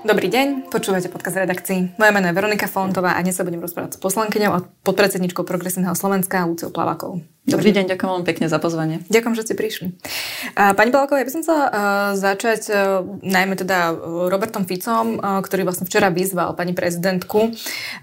Dobrý 0.00 0.32
deň, 0.32 0.72
počúvate 0.72 1.12
podcast 1.12 1.36
redakcií. 1.36 1.92
Moje 2.00 2.12
meno 2.16 2.24
je 2.24 2.32
Veronika 2.32 2.64
Fontová 2.64 3.12
a 3.12 3.20
dnes 3.20 3.36
sa 3.36 3.44
budem 3.44 3.60
rozprávať 3.60 4.00
s 4.00 4.00
poslankyňou 4.00 4.52
a 4.56 4.64
podpredsedničkou 4.80 5.44
Progresívneho 5.44 5.92
Slovenska 5.92 6.48
Luciou 6.48 6.72
Plavakou. 6.72 7.20
Dobrý 7.40 7.72
deň, 7.72 7.88
ďakujem 7.88 8.10
veľmi 8.12 8.28
pekne 8.28 8.52
za 8.52 8.60
pozvanie. 8.60 9.00
Ďakujem, 9.08 9.32
že 9.32 9.44
ste 9.48 9.54
prišli. 9.56 9.96
Pani 10.52 10.92
Palaková, 10.92 11.24
ja 11.24 11.26
by 11.26 11.32
som 11.32 11.40
chcela 11.40 11.64
začať 12.12 12.68
najmä 13.24 13.56
teda 13.56 13.96
Robertom 14.28 14.68
Ficom, 14.68 15.16
ktorý 15.16 15.64
vlastne 15.64 15.88
včera 15.88 16.12
vyzval 16.12 16.52
pani 16.52 16.76
prezidentku, 16.76 17.48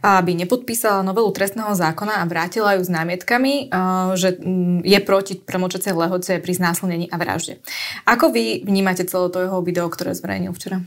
aby 0.02 0.34
nepodpísala 0.34 1.06
novelu 1.06 1.30
trestného 1.30 1.70
zákona 1.70 2.18
a 2.18 2.28
vrátila 2.28 2.82
ju 2.82 2.84
s 2.84 2.90
námietkami, 2.90 3.70
že 4.18 4.42
je 4.82 5.00
proti 5.06 5.38
premočacej 5.38 5.94
lehoce 5.94 6.42
pri 6.42 6.54
znásilnení 6.58 7.06
a 7.14 7.22
vražde. 7.22 7.62
Ako 8.10 8.34
vy 8.34 8.66
vnímate 8.66 9.06
celé 9.06 9.30
to 9.30 9.38
jeho 9.38 9.62
video, 9.62 9.86
ktoré 9.86 10.18
zverejnil 10.18 10.50
včera? 10.58 10.82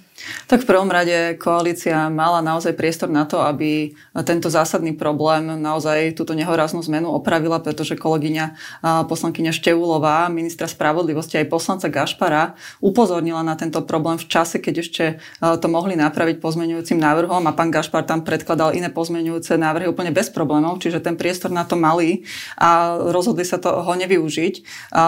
Tak 0.50 0.66
v 0.66 0.68
prvom 0.68 0.90
rade 0.90 1.38
koalícia 1.40 2.10
mala 2.12 2.44
naozaj 2.44 2.76
priestor 2.76 3.08
na 3.08 3.24
to, 3.24 3.40
aby 3.40 3.94
tento 4.26 4.52
zásadný 4.52 4.92
problém, 4.98 5.48
naozaj 5.48 6.18
túto 6.18 6.36
nehoráznú 6.36 6.82
zmenu 6.84 7.08
opravila, 7.14 7.56
pretože 7.62 7.96
kolegyňa 7.96 8.39
kolegyňa 8.40 9.06
poslankyňa 9.06 9.52
Šteulová, 9.52 10.28
ministra 10.32 10.64
spravodlivosti 10.64 11.36
aj 11.36 11.52
poslanca 11.52 11.86
Gašpara 11.92 12.56
upozornila 12.80 13.44
na 13.44 13.58
tento 13.58 13.82
problém 13.84 14.16
v 14.16 14.26
čase, 14.28 14.62
keď 14.62 14.74
ešte 14.80 15.04
to 15.40 15.66
mohli 15.68 15.98
napraviť 15.98 16.40
pozmeňujúcim 16.40 16.96
návrhom 16.96 17.44
a 17.44 17.52
pán 17.52 17.68
Gašpar 17.68 18.06
tam 18.06 18.24
predkladal 18.24 18.72
iné 18.76 18.88
pozmeňujúce 18.88 19.56
návrhy 19.58 19.90
úplne 19.90 20.14
bez 20.14 20.32
problémov, 20.32 20.80
čiže 20.80 21.02
ten 21.02 21.18
priestor 21.18 21.52
na 21.52 21.66
to 21.66 21.76
mali 21.76 22.24
a 22.56 22.96
rozhodli 23.10 23.44
sa 23.44 23.58
to 23.60 23.82
ho 23.82 23.92
nevyužiť. 23.96 24.54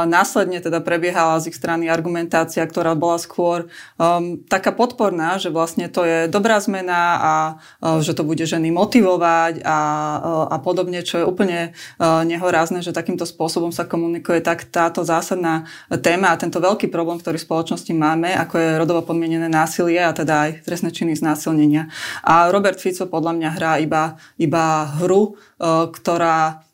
Následne 0.08 0.58
teda 0.60 0.82
prebiehala 0.82 1.40
z 1.40 1.54
ich 1.54 1.56
strany 1.56 1.88
argumentácia, 1.88 2.64
ktorá 2.66 2.98
bola 2.98 3.16
skôr 3.16 3.70
um, 3.96 4.40
taká 4.50 4.74
podporná, 4.74 5.38
že 5.38 5.52
vlastne 5.52 5.86
to 5.86 6.02
je 6.02 6.26
dobrá 6.26 6.58
zmena 6.58 7.00
a 7.18 7.32
uh, 7.80 8.02
že 8.02 8.16
to 8.16 8.26
bude 8.26 8.42
ženy 8.42 8.74
motivovať 8.74 9.62
a, 9.62 9.78
uh, 10.18 10.46
a 10.50 10.56
podobne, 10.58 11.04
čo 11.06 11.22
je 11.22 11.28
úplne 11.28 11.72
uh, 11.72 12.26
nehorázne, 12.26 12.82
že 12.82 12.90
takýmto 12.90 13.21
takýmto 13.22 13.38
spôsobom 13.38 13.70
sa 13.70 13.86
komunikuje, 13.86 14.42
tak 14.42 14.66
táto 14.66 15.06
zásadná 15.06 15.70
téma 16.02 16.34
a 16.34 16.40
tento 16.40 16.58
veľký 16.58 16.90
problém, 16.90 17.22
ktorý 17.22 17.38
v 17.38 17.46
spoločnosti 17.46 17.92
máme, 17.94 18.34
ako 18.34 18.54
je 18.58 18.78
rodovo 18.82 19.06
podmienené 19.06 19.46
násilie 19.46 20.02
a 20.02 20.10
teda 20.10 20.50
aj 20.50 20.66
trestné 20.66 20.90
činy 20.90 21.14
znásilnenia. 21.14 21.86
A 22.26 22.50
Robert 22.50 22.82
Fico 22.82 23.06
podľa 23.06 23.32
mňa 23.38 23.48
hrá 23.54 23.72
iba, 23.78 24.18
iba 24.42 24.90
hru, 24.98 25.22
e, 25.22 25.86
ktorá 25.94 26.66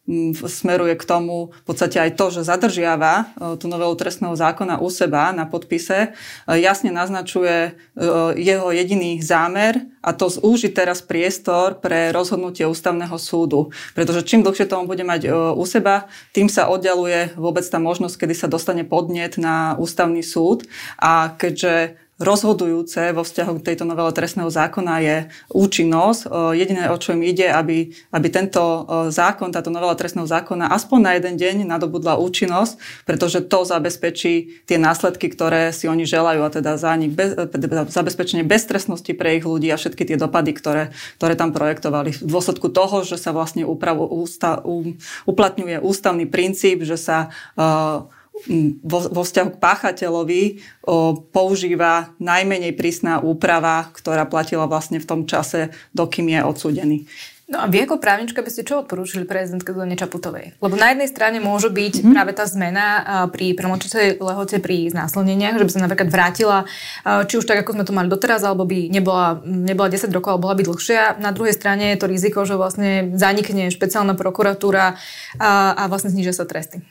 smeruje 0.49 0.97
k 0.97 1.05
tomu 1.05 1.53
v 1.53 1.65
podstate 1.69 2.01
aj 2.01 2.17
to, 2.17 2.33
že 2.33 2.49
zadržiava 2.49 3.13
e, 3.15 3.25
tú 3.61 3.69
novelu 3.69 3.93
trestného 3.93 4.33
zákona 4.33 4.81
u 4.81 4.89
seba 4.89 5.29
na 5.37 5.45
podpise, 5.45 6.17
e, 6.49 6.57
jasne 6.57 6.89
naznačuje 6.89 7.57
e, 7.69 7.71
jeho 8.41 8.73
jediný 8.73 9.21
zámer 9.21 9.85
a 10.01 10.17
to 10.17 10.33
zúžiť 10.33 10.73
teraz 10.73 11.05
priestor 11.05 11.77
pre 11.77 12.09
rozhodnutie 12.09 12.65
ústavného 12.65 13.21
súdu. 13.21 13.69
Pretože 13.93 14.25
čím 14.25 14.41
dlhšie 14.41 14.65
to 14.65 14.81
on 14.81 14.89
bude 14.89 15.05
mať 15.05 15.29
u 15.53 15.65
seba, 15.69 16.09
tým 16.33 16.49
sa 16.49 16.73
oddialuje 16.73 17.37
vôbec 17.37 17.67
tá 17.69 17.77
možnosť, 17.77 18.25
kedy 18.25 18.35
sa 18.35 18.49
dostane 18.49 18.89
podnet 18.89 19.37
na 19.37 19.77
ústavný 19.77 20.25
súd 20.25 20.65
a 20.97 21.37
keďže 21.37 22.08
rozhodujúce 22.19 23.15
vo 23.15 23.23
vzťahu 23.23 23.63
k 23.63 23.67
tejto 23.73 23.87
novele 23.87 24.11
trestného 24.11 24.51
zákona 24.51 24.95
je 25.01 25.17
účinnosť. 25.55 26.27
Jediné, 26.59 26.91
o 26.91 26.99
čo 26.99 27.15
im 27.15 27.23
ide, 27.23 27.47
aby, 27.47 27.95
aby 28.11 28.27
tento 28.29 28.85
zákon, 29.09 29.55
táto 29.55 29.71
novela 29.71 29.95
trestného 29.95 30.27
zákona 30.27 30.75
aspoň 30.75 30.99
na 30.99 31.13
jeden 31.15 31.35
deň 31.39 31.57
nadobudla 31.65 32.19
účinnosť, 32.19 33.07
pretože 33.07 33.47
to 33.47 33.63
zabezpečí 33.63 34.67
tie 34.67 34.79
následky, 34.83 35.31
ktoré 35.31 35.71
si 35.71 35.87
oni 35.87 36.03
želajú, 36.03 36.43
a 36.43 36.51
teda 36.51 36.75
zánik 36.75 37.15
bez, 37.15 37.39
zabezpečenie 37.95 38.43
beztrestnosti 38.43 39.15
pre 39.15 39.39
ich 39.39 39.47
ľudí 39.47 39.71
a 39.71 39.79
všetky 39.79 40.03
tie 40.03 40.19
dopady, 40.19 40.59
ktoré, 40.59 40.91
ktoré 41.23 41.39
tam 41.39 41.55
projektovali. 41.55 42.19
V 42.19 42.27
dôsledku 42.27 42.67
toho, 42.75 43.07
že 43.07 43.15
sa 43.15 43.31
vlastne 43.31 43.63
upravu, 43.63 44.03
ústa, 44.03 44.59
um, 44.67 44.99
uplatňuje 45.23 45.79
ústavný 45.79 46.27
princíp, 46.27 46.83
že 46.83 46.99
sa 46.99 47.31
uh, 47.55 48.11
vo, 48.83 48.99
vo 49.11 49.23
vzťahu 49.27 49.49
k 49.57 49.63
páchateľovi 49.63 50.43
o, 50.87 51.19
používa 51.19 52.15
najmenej 52.23 52.73
prísna 52.79 53.19
úprava, 53.19 53.91
ktorá 53.91 54.29
platila 54.31 54.71
vlastne 54.71 55.03
v 55.03 55.09
tom 55.09 55.21
čase, 55.27 55.75
dokým 55.91 56.31
je 56.31 56.41
odsúdený. 56.45 56.99
No 57.49 57.65
a 57.65 57.67
vy 57.67 57.89
ako 57.89 57.97
právnička 57.97 58.45
by 58.45 58.51
ste 58.53 58.61
čo 58.61 58.85
odporúčili 58.85 59.25
prezidentke 59.25 59.73
Zuzane 59.73 59.97
Čaputovej? 59.97 60.61
Lebo 60.61 60.77
na 60.77 60.93
jednej 60.93 61.09
strane 61.09 61.41
môže 61.41 61.73
byť 61.73 61.95
mm-hmm. 61.97 62.13
práve 62.13 62.37
tá 62.37 62.45
zmena 62.45 62.87
pri 63.33 63.57
premočitej 63.57 64.21
lehote 64.21 64.61
pri 64.61 64.93
znásilneniach, 64.93 65.57
že 65.57 65.65
by 65.65 65.73
sa 65.73 65.81
napríklad 65.81 66.13
vrátila, 66.13 66.69
či 67.25 67.41
už 67.41 67.49
tak, 67.49 67.65
ako 67.65 67.73
sme 67.73 67.89
to 67.89 67.97
mali 67.97 68.13
doteraz, 68.13 68.45
alebo 68.45 68.69
by 68.69 68.93
nebola, 68.93 69.41
nebola 69.49 69.89
10 69.89 70.13
rokov, 70.13 70.37
alebo 70.37 70.45
bola 70.45 70.61
by 70.61 70.65
dlhšia. 70.69 71.17
Na 71.25 71.33
druhej 71.33 71.57
strane 71.57 71.97
je 71.97 72.01
to 72.05 72.13
riziko, 72.13 72.45
že 72.45 72.53
vlastne 72.53 73.17
zanikne 73.17 73.73
špeciálna 73.73 74.13
prokuratúra 74.13 75.01
a, 75.41 75.73
a 75.73 75.83
vlastne 75.89 76.13
znižia 76.13 76.37
sa 76.37 76.45
tresty. 76.45 76.85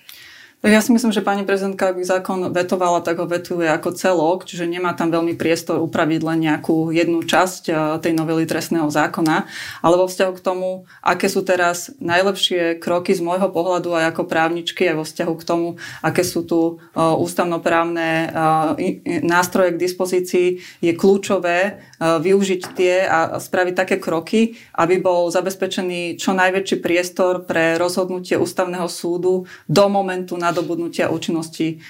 Ja 0.66 0.82
si 0.82 0.90
myslím, 0.90 1.14
že 1.14 1.22
pani 1.22 1.46
prezidentka, 1.46 1.94
ak 1.94 2.02
zákon 2.02 2.50
vetovala, 2.50 3.06
tak 3.06 3.22
ho 3.22 3.30
vetuje 3.30 3.70
ako 3.70 3.94
celok, 3.94 4.42
čiže 4.42 4.66
nemá 4.66 4.98
tam 4.98 5.14
veľmi 5.14 5.38
priestor 5.38 5.78
upraviť 5.86 6.22
len 6.26 6.50
nejakú 6.50 6.90
jednu 6.90 7.22
časť 7.22 7.64
eh, 7.70 7.78
tej 8.02 8.18
novely 8.18 8.50
trestného 8.50 8.90
zákona. 8.90 9.46
Ale 9.86 9.96
vo 10.02 10.10
vzťahu 10.10 10.34
k 10.34 10.42
tomu, 10.42 10.90
aké 11.06 11.30
sú 11.30 11.46
teraz 11.46 11.94
najlepšie 12.02 12.82
kroky 12.82 13.14
z 13.14 13.22
môjho 13.22 13.54
pohľadu 13.54 14.02
aj 14.02 14.18
ako 14.18 14.26
právničky, 14.26 14.90
aj 14.90 14.98
vo 14.98 15.06
vzťahu 15.06 15.34
k 15.38 15.44
tomu, 15.46 15.68
aké 16.02 16.26
sú 16.26 16.42
tu 16.42 16.82
eh, 16.82 17.06
ústavnoprávne 17.06 18.10
eh, 18.26 19.22
nástroje 19.22 19.78
k 19.78 19.82
dispozícii, 19.86 20.48
je 20.82 20.94
kľúčové 20.98 21.86
využiť 21.98 22.62
tie 22.78 23.10
a 23.10 23.42
spraviť 23.42 23.74
také 23.74 23.96
kroky, 23.98 24.54
aby 24.78 25.02
bol 25.02 25.34
zabezpečený 25.34 26.22
čo 26.22 26.38
najväčší 26.38 26.78
priestor 26.78 27.42
pre 27.50 27.74
rozhodnutie 27.82 28.38
ústavného 28.38 28.86
súdu 28.86 29.50
do 29.66 29.86
momentu 29.90 30.38
nadobudnutia 30.50 31.12
účinnosti 31.12 31.84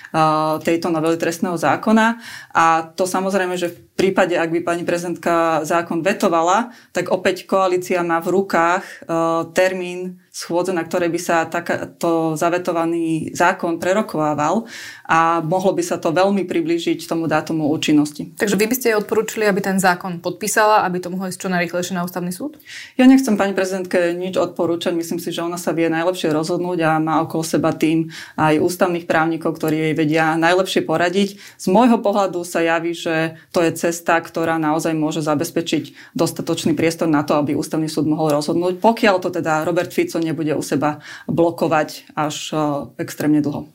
tejto 0.61 0.87
novely 0.89 1.15
trestného 1.15 1.55
zákona. 1.55 2.17
A 2.53 2.89
to 2.93 3.05
samozrejme, 3.05 3.53
že 3.57 3.73
v 3.73 3.77
prípade, 3.97 4.37
ak 4.37 4.53
by 4.53 4.59
pani 4.61 4.83
prezidentka 4.85 5.65
zákon 5.65 6.05
vetovala, 6.05 6.73
tak 6.93 7.09
opäť 7.09 7.49
koalícia 7.49 8.05
má 8.05 8.21
v 8.21 8.41
rukách 8.41 9.09
termín 9.53 10.21
schôdze, 10.37 10.69
na 10.69 10.85
ktorej 10.85 11.09
by 11.09 11.17
sa 11.17 11.49
takto 11.49 12.37
zavetovaný 12.37 13.33
zákon 13.33 13.81
prerokovával 13.81 14.69
a 15.09 15.41
mohlo 15.41 15.73
by 15.73 15.81
sa 15.81 15.97
to 15.97 16.13
veľmi 16.13 16.45
priblížiť 16.45 17.09
tomu 17.09 17.25
dátumu 17.25 17.73
účinnosti. 17.73 18.37
Takže 18.37 18.53
vy 18.53 18.69
by 18.69 18.75
ste 18.77 18.93
jej 18.93 18.99
odporúčili, 19.01 19.49
aby 19.49 19.65
ten 19.65 19.81
zákon 19.81 20.21
podpísala, 20.21 20.85
aby 20.85 21.01
to 21.01 21.09
mohlo 21.09 21.25
ísť 21.25 21.41
čo 21.41 21.49
najrychlejšie 21.49 21.97
na 21.97 22.05
ústavný 22.05 22.29
súd? 22.29 22.61
Ja 23.01 23.09
nechcem 23.09 23.33
pani 23.33 23.57
prezidentke 23.57 24.13
nič 24.13 24.37
odporúčať. 24.37 24.93
Myslím 24.93 25.17
si, 25.17 25.33
že 25.33 25.41
ona 25.41 25.57
sa 25.57 25.73
vie 25.73 25.89
najlepšie 25.89 26.29
rozhodnúť 26.29 26.85
a 26.85 27.01
má 27.01 27.25
okolo 27.25 27.41
seba 27.41 27.73
tým 27.73 28.13
aj 28.37 28.61
ústavných 28.61 29.09
právnikov, 29.09 29.57
ktorí 29.57 29.89
jej 29.89 29.93
vedia 29.97 30.37
najlepšie 30.37 30.85
poradiť. 30.85 31.41
Z 31.57 31.65
môjho 31.73 31.97
pohľadu 31.97 32.45
sa 32.45 32.61
javí, 32.61 32.93
že 32.93 33.41
to 33.49 33.65
je 33.65 33.73
cesta, 33.73 34.21
ktorá 34.21 34.61
naozaj 34.61 34.93
môže 34.93 35.25
zabezpečiť 35.25 36.13
dostatočný 36.13 36.77
priestor 36.77 37.09
na 37.09 37.25
to, 37.25 37.33
aby 37.41 37.57
ústavný 37.57 37.89
súd 37.89 38.05
mohol 38.05 38.37
rozhodnúť. 38.37 38.77
Pokiaľ 38.77 39.15
to 39.17 39.33
teda 39.33 39.65
Robert 39.65 39.89
Fico 39.89 40.26
nebude 40.27 40.51
u 40.51 40.63
seba 40.63 40.99
blokovať 41.31 42.11
až 42.19 42.51
extrémne 42.99 43.39
dlho. 43.39 43.71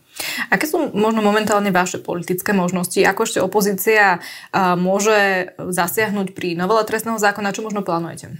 Aké 0.52 0.68
sú 0.68 0.92
možno 0.92 1.24
momentálne 1.24 1.72
vaše 1.72 1.96
politické 1.96 2.52
možnosti? 2.52 3.00
Ako 3.00 3.24
ešte 3.24 3.40
opozícia 3.40 4.20
môže 4.76 5.50
zasiahnuť 5.56 6.36
pri 6.36 6.52
novele 6.52 6.84
trestného 6.84 7.16
zákona? 7.16 7.56
Čo 7.56 7.64
možno 7.64 7.80
plánujete? 7.80 8.36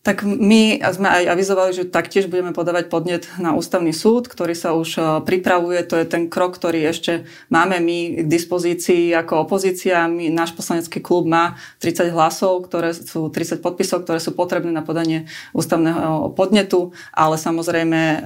Tak 0.00 0.24
my 0.24 0.80
sme 0.96 1.12
aj 1.12 1.24
avizovali, 1.28 1.76
že 1.76 1.84
taktiež 1.84 2.24
budeme 2.24 2.56
podávať 2.56 2.88
podnet 2.88 3.28
na 3.36 3.52
ústavný 3.52 3.92
súd, 3.92 4.32
ktorý 4.32 4.56
sa 4.56 4.72
už 4.72 4.96
e, 4.96 5.00
pripravuje. 5.28 5.76
To 5.92 6.00
je 6.00 6.08
ten 6.08 6.24
krok, 6.32 6.56
ktorý 6.56 6.88
ešte 6.88 7.28
máme 7.52 7.76
my 7.84 8.24
k 8.24 8.26
dispozícii 8.26 9.12
ako 9.12 9.44
opozícia. 9.44 10.08
My, 10.08 10.32
náš 10.32 10.56
poslanecký 10.56 11.04
klub 11.04 11.28
má 11.28 11.60
30 11.84 12.16
hlasov, 12.16 12.64
ktoré 12.64 12.96
sú 12.96 13.28
30 13.28 13.60
podpisov, 13.60 14.08
ktoré 14.08 14.24
sú 14.24 14.32
potrebné 14.32 14.72
na 14.72 14.80
podanie 14.80 15.28
ústavného 15.52 16.32
podnetu, 16.32 16.96
ale 17.12 17.36
samozrejme 17.36 18.00
e, 18.00 18.18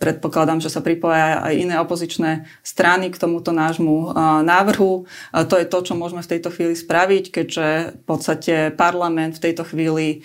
predpokladám, 0.00 0.64
že 0.64 0.72
sa 0.72 0.80
pripoja 0.80 1.44
aj 1.44 1.52
iné 1.60 1.76
opozičné 1.76 2.48
strany 2.64 3.12
k 3.12 3.20
tomuto 3.20 3.52
nášmu 3.52 3.92
e, 3.92 4.06
návrhu. 4.48 5.04
To 5.36 5.54
je 5.60 5.68
to, 5.68 5.78
čo 5.84 5.92
môžeme 5.92 6.24
v 6.24 6.30
tejto 6.32 6.48
chvíli 6.48 6.72
spraviť, 6.72 7.24
keďže 7.36 7.68
v 8.00 8.04
podstate 8.08 8.72
parlament 8.72 9.36
v 9.36 9.44
tejto 9.52 9.68
chvíli 9.68 10.24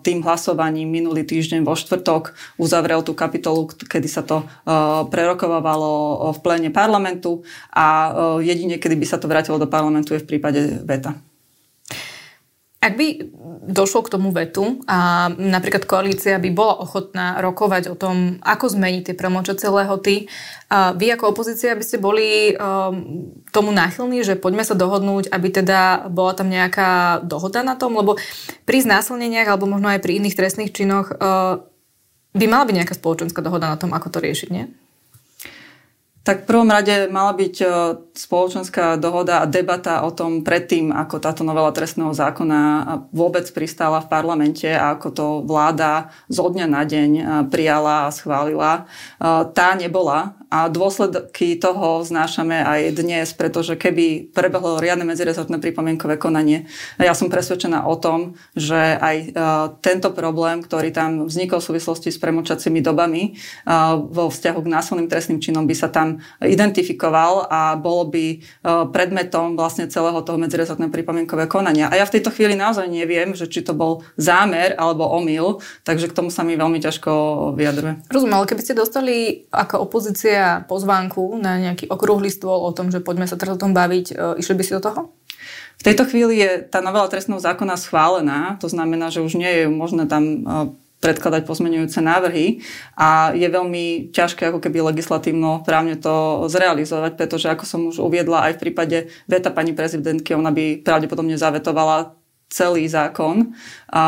tým 0.00 0.29
hlasovaním 0.30 0.86
minulý 0.86 1.26
týždeň 1.26 1.66
vo 1.66 1.74
štvrtok 1.74 2.38
uzavrel 2.54 3.02
tú 3.02 3.18
kapitolu, 3.18 3.66
kedy 3.74 4.06
sa 4.06 4.22
to 4.22 4.46
uh, 4.46 5.02
prerokovávalo 5.10 6.30
v 6.30 6.38
pléne 6.38 6.70
parlamentu 6.70 7.42
a 7.74 7.86
uh, 7.86 8.10
jedine, 8.38 8.78
kedy 8.78 8.94
by 8.94 9.06
sa 9.10 9.18
to 9.18 9.26
vrátilo 9.26 9.58
do 9.58 9.66
parlamentu 9.66 10.14
je 10.14 10.22
v 10.22 10.30
prípade 10.30 10.86
VETA. 10.86 11.29
Ak 12.80 12.96
by 12.96 13.28
došlo 13.68 14.00
k 14.00 14.12
tomu 14.16 14.32
vetu 14.32 14.80
a 14.88 15.28
napríklad 15.28 15.84
koalícia 15.84 16.40
by 16.40 16.48
bola 16.48 16.80
ochotná 16.80 17.36
rokovať 17.44 17.92
o 17.92 17.94
tom, 17.94 18.40
ako 18.40 18.72
zmeniť 18.72 19.12
tie 19.12 19.14
premočacie 19.20 19.68
lehoty, 19.68 20.32
a 20.72 20.96
vy 20.96 21.12
ako 21.12 21.36
opozícia 21.36 21.76
by 21.76 21.84
ste 21.84 22.00
boli 22.00 22.56
um, 22.56 23.36
tomu 23.52 23.68
náchylní, 23.76 24.24
že 24.24 24.40
poďme 24.40 24.64
sa 24.64 24.72
dohodnúť, 24.72 25.28
aby 25.28 25.48
teda 25.52 26.08
bola 26.08 26.32
tam 26.32 26.48
nejaká 26.48 27.20
dohoda 27.20 27.60
na 27.60 27.76
tom, 27.76 28.00
lebo 28.00 28.16
pri 28.64 28.80
znásilneniach 28.80 29.52
alebo 29.52 29.68
možno 29.68 29.92
aj 29.92 30.00
pri 30.00 30.16
iných 30.16 30.38
trestných 30.40 30.72
činoch 30.72 31.12
uh, 31.12 31.60
by 32.32 32.44
mala 32.48 32.64
byť 32.64 32.76
nejaká 32.80 32.94
spoločenská 32.96 33.44
dohoda 33.44 33.68
na 33.68 33.76
tom, 33.76 33.92
ako 33.92 34.08
to 34.08 34.24
riešiť, 34.24 34.48
nie? 34.48 34.72
Tak 36.20 36.44
v 36.44 36.48
prvom 36.52 36.68
rade 36.68 37.08
mala 37.08 37.32
byť 37.32 37.56
e, 37.64 37.66
spoločenská 38.12 39.00
dohoda 39.00 39.40
a 39.40 39.48
debata 39.48 40.04
o 40.04 40.12
tom 40.12 40.44
predtým, 40.44 40.92
ako 40.92 41.16
táto 41.16 41.40
novela 41.48 41.72
trestného 41.72 42.12
zákona 42.12 42.60
vôbec 43.08 43.48
pristála 43.56 44.04
v 44.04 44.10
parlamente 44.12 44.68
a 44.68 44.92
ako 44.92 45.08
to 45.16 45.26
vláda 45.48 46.12
zo 46.28 46.44
dňa 46.52 46.66
na 46.68 46.84
deň 46.84 47.10
e, 47.16 47.22
prijala 47.48 48.04
a 48.04 48.12
schválila. 48.12 48.84
E, 48.84 49.48
tá 49.56 49.72
nebola 49.72 50.36
a 50.50 50.66
dôsledky 50.66 51.56
toho 51.56 52.02
znášame 52.02 52.58
aj 52.58 53.00
dnes, 53.00 53.30
pretože 53.32 53.78
keby 53.78 54.34
prebehlo 54.34 54.82
riadne 54.82 55.06
medzirezortné 55.06 55.62
pripomienkové 55.62 56.18
konanie, 56.18 56.66
ja 56.98 57.14
som 57.14 57.30
presvedčená 57.30 57.86
o 57.86 57.94
tom, 57.94 58.34
že 58.58 58.74
aj 58.74 59.30
tento 59.78 60.10
problém, 60.10 60.58
ktorý 60.58 60.90
tam 60.90 61.30
vznikol 61.30 61.62
v 61.62 61.68
súvislosti 61.70 62.10
s 62.10 62.18
premočacími 62.18 62.82
dobami 62.82 63.38
vo 64.10 64.26
vzťahu 64.26 64.58
k 64.66 64.72
násilným 64.74 65.06
trestným 65.06 65.38
činom 65.38 65.70
by 65.70 65.74
sa 65.78 65.86
tam 65.86 66.09
identifikoval 66.40 67.46
a 67.46 67.76
bolo 67.76 68.08
by 68.10 68.26
uh, 68.40 68.88
predmetom 68.88 69.54
vlastne 69.54 69.86
celého 69.86 70.18
toho 70.24 70.40
medzirezortného 70.40 70.90
pripomienkové 70.90 71.46
konania. 71.46 71.92
A 71.92 71.98
ja 72.00 72.08
v 72.08 72.18
tejto 72.18 72.32
chvíli 72.34 72.56
naozaj 72.56 72.88
neviem, 72.88 73.36
že 73.36 73.46
či 73.46 73.62
to 73.62 73.76
bol 73.76 74.02
zámer 74.16 74.74
alebo 74.74 75.06
omyl, 75.06 75.60
takže 75.86 76.08
k 76.10 76.16
tomu 76.16 76.32
sa 76.32 76.42
mi 76.42 76.56
veľmi 76.56 76.80
ťažko 76.80 77.10
vyjadruje. 77.54 78.08
Rozumiem, 78.08 78.36
ale 78.40 78.50
keby 78.50 78.62
ste 78.64 78.74
dostali 78.78 79.46
ako 79.52 79.86
opozícia 79.86 80.64
pozvánku 80.64 81.36
na 81.38 81.60
nejaký 81.60 81.90
okrúhly 81.90 82.32
stôl 82.32 82.62
o 82.64 82.74
tom, 82.74 82.88
že 82.88 83.02
poďme 83.04 83.28
sa 83.28 83.36
teraz 83.36 83.58
o 83.58 83.62
tom 83.62 83.76
baviť, 83.76 84.06
e, 84.12 84.14
išli 84.40 84.54
by 84.56 84.62
si 84.64 84.76
do 84.76 84.82
toho? 84.82 85.00
V 85.80 85.86
tejto 85.88 86.04
chvíli 86.04 86.44
je 86.44 86.50
tá 86.68 86.84
novela 86.84 87.08
trestného 87.08 87.40
zákona 87.40 87.80
schválená, 87.80 88.60
to 88.60 88.68
znamená, 88.68 89.08
že 89.08 89.24
už 89.24 89.40
nie 89.40 89.48
je 89.48 89.64
možné 89.66 90.04
tam 90.04 90.22
e, 90.24 90.38
predkladať 91.00 91.48
pozmenujúce 91.48 91.98
návrhy 92.04 92.60
a 92.92 93.32
je 93.32 93.48
veľmi 93.48 94.12
ťažké 94.12 94.52
ako 94.52 94.60
keby 94.60 94.92
legislatívno 94.92 95.64
právne 95.64 95.96
to 95.96 96.46
zrealizovať, 96.52 97.16
pretože 97.16 97.48
ako 97.48 97.64
som 97.64 97.80
už 97.88 98.04
uviedla 98.04 98.52
aj 98.52 98.60
v 98.60 98.62
prípade 98.68 98.98
veta 99.24 99.48
pani 99.48 99.72
prezidentky, 99.72 100.36
ona 100.36 100.52
by 100.52 100.84
pravdepodobne 100.84 101.40
zavetovala 101.40 102.20
celý 102.50 102.90
zákon 102.90 103.54
a 103.86 104.02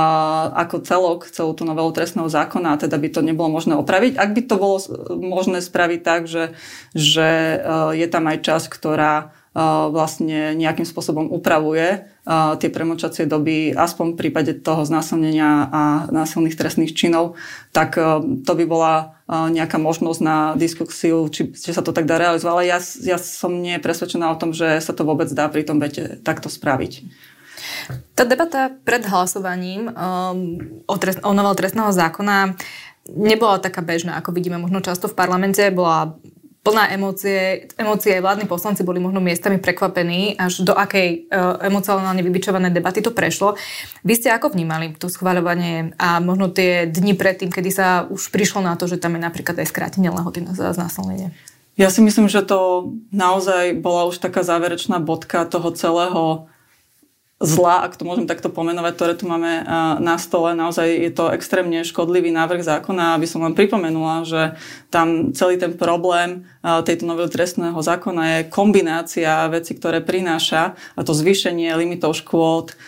ako 0.67 0.83
celok, 0.83 1.21
celú 1.31 1.55
tú 1.55 1.63
novelu 1.63 1.95
trestného 1.95 2.27
zákona 2.27 2.75
a 2.75 2.81
teda 2.83 2.99
by 2.99 3.09
to 3.15 3.23
nebolo 3.23 3.49
možné 3.55 3.79
opraviť. 3.79 4.19
Ak 4.19 4.35
by 4.35 4.43
to 4.51 4.59
bolo 4.59 4.83
možné 5.15 5.63
spraviť 5.63 6.01
tak, 6.03 6.27
že, 6.27 6.51
že 6.91 7.29
e, 7.57 7.57
je 8.03 8.07
tam 8.11 8.27
aj 8.27 8.43
časť, 8.43 8.67
ktorá 8.67 9.31
vlastne 9.55 10.57
nejakým 10.57 10.89
spôsobom 10.89 11.29
upravuje 11.29 12.09
tie 12.57 12.71
premočacie 12.73 13.29
doby, 13.29 13.77
aspoň 13.77 14.17
v 14.17 14.19
prípade 14.19 14.53
toho 14.65 14.89
znásilnenia 14.89 15.69
a 15.69 15.83
násilných 16.09 16.57
trestných 16.57 16.97
činov, 16.97 17.37
tak 17.77 18.01
to 18.45 18.53
by 18.57 18.65
bola 18.65 18.95
nejaká 19.29 19.77
možnosť 19.77 20.21
na 20.25 20.37
diskusiu, 20.57 21.29
či, 21.29 21.53
či 21.53 21.77
sa 21.77 21.85
to 21.85 21.93
tak 21.93 22.09
dá 22.09 22.17
realizovať. 22.17 22.53
Ale 22.53 22.65
ja, 22.65 22.79
ja 23.05 23.21
som 23.21 23.61
nie 23.61 23.77
presvedčená 23.77 24.33
o 24.33 24.41
tom, 24.41 24.57
že 24.57 24.81
sa 24.81 24.97
to 24.97 25.05
vôbec 25.05 25.29
dá 25.29 25.53
pri 25.53 25.69
tom 25.69 25.77
vete 25.77 26.17
takto 26.25 26.49
spraviť. 26.49 27.05
Tá 28.17 28.25
debata 28.25 28.73
pred 28.73 29.05
hlasovaním 29.05 29.93
um, 29.93 30.81
o, 30.89 30.97
trest, 30.97 31.21
o 31.21 31.33
novel 31.37 31.53
trestného 31.57 31.93
zákona 31.93 32.57
nebola 33.11 33.59
taká 33.59 33.83
bežná, 33.83 34.15
ako 34.15 34.31
vidíme 34.31 34.59
možno 34.63 34.79
často 34.79 35.11
v 35.11 35.19
parlamente. 35.19 35.63
Bola 35.75 36.15
plná 36.63 36.95
emócie, 36.95 37.67
emócie 37.75 38.15
aj 38.15 38.23
vládni 38.23 38.47
poslanci 38.47 38.87
boli 38.87 39.03
možno 39.03 39.19
miestami 39.19 39.59
prekvapení, 39.59 40.39
až 40.39 40.63
do 40.63 40.71
akej 40.79 41.27
uh, 41.27 41.59
emocionálne 41.59 42.23
vybičované 42.23 42.71
debaty 42.71 43.03
to 43.03 43.11
prešlo. 43.11 43.59
Vy 44.07 44.15
ste 44.15 44.31
ako 44.31 44.55
vnímali 44.55 44.95
to 44.95 45.11
schváľovanie 45.11 45.99
a 45.99 46.23
možno 46.23 46.55
tie 46.55 46.87
dni 46.87 47.19
predtým, 47.19 47.51
kedy 47.51 47.71
sa 47.75 48.07
už 48.07 48.31
prišlo 48.31 48.63
na 48.63 48.79
to, 48.79 48.87
že 48.87 49.03
tam 49.03 49.19
je 49.19 49.27
napríklad 49.27 49.59
aj 49.59 49.75
skrátenie 49.75 50.15
lehoty 50.15 50.47
na 50.47 50.55
znásilnenie? 50.55 51.35
Ja 51.75 51.91
si 51.91 52.05
myslím, 52.05 52.29
že 52.29 52.47
to 52.47 52.93
naozaj 53.11 53.75
bola 53.81 54.07
už 54.07 54.21
taká 54.21 54.45
záverečná 54.45 55.01
bodka 55.01 55.43
toho 55.49 55.73
celého 55.73 56.52
zla, 57.43 57.83
ak 57.83 57.99
to 57.99 58.07
môžem 58.07 58.31
takto 58.31 58.49
pomenovať, 58.49 58.93
ktoré 58.95 59.13
tu 59.19 59.27
máme 59.27 59.67
na 59.99 60.17
stole. 60.17 60.55
Naozaj 60.55 60.87
je 60.87 61.11
to 61.11 61.35
extrémne 61.35 61.83
škodlivý 61.83 62.31
návrh 62.31 62.63
zákona, 62.63 63.19
aby 63.19 63.27
som 63.27 63.43
len 63.43 63.59
pripomenula, 63.59 64.23
že 64.23 64.55
tam 64.95 65.35
celý 65.35 65.59
ten 65.59 65.75
problém 65.75 66.47
tejto 66.63 67.05
novely 67.05 67.27
trestného 67.27 67.75
zákona 67.75 68.23
je 68.23 68.39
kombinácia 68.49 69.51
vecí, 69.51 69.75
ktoré 69.75 69.99
prináša, 69.99 70.79
a 70.95 71.01
to 71.03 71.11
zvýšenie 71.11 71.75
limitov 71.75 72.15
škôd, 72.15 72.79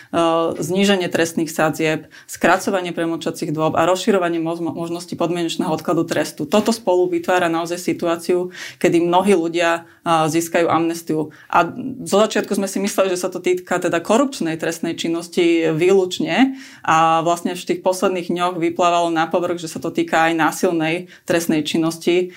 zníženie 0.55 1.11
trestných 1.11 1.51
sadzieb, 1.51 2.07
skracovanie 2.23 2.95
premočacích 2.95 3.51
dôb 3.51 3.75
a 3.75 3.83
rozširovanie 3.83 4.39
možností 4.39 5.19
podmienečného 5.19 5.67
odkladu 5.67 6.07
trestu. 6.07 6.47
Toto 6.47 6.71
spolu 6.71 7.11
vytvára 7.11 7.51
naozaj 7.51 7.75
situáciu, 7.75 8.55
kedy 8.79 9.03
mnohí 9.03 9.35
ľudia 9.35 9.83
získajú 10.05 10.71
amnestiu. 10.71 11.35
A 11.51 11.67
zo 12.05 12.17
začiatku 12.21 12.55
sme 12.55 12.69
si 12.69 12.79
mysleli, 12.79 13.11
že 13.11 13.19
sa 13.19 13.27
to 13.27 13.43
týka 13.43 13.81
teda 13.81 13.99
korupčnej 14.45 14.61
trestnej 14.61 14.93
činnosti 14.93 15.73
výlučne 15.73 16.61
a 16.85 17.25
vlastne 17.25 17.57
v 17.57 17.65
tých 17.65 17.81
posledných 17.81 18.29
dňoch 18.29 18.61
vyplávalo 18.61 19.09
na 19.09 19.25
povrch, 19.25 19.57
že 19.57 19.65
sa 19.65 19.81
to 19.81 19.89
týka 19.89 20.29
aj 20.29 20.37
násilnej 20.37 21.09
trestnej 21.25 21.65
činnosti, 21.65 22.29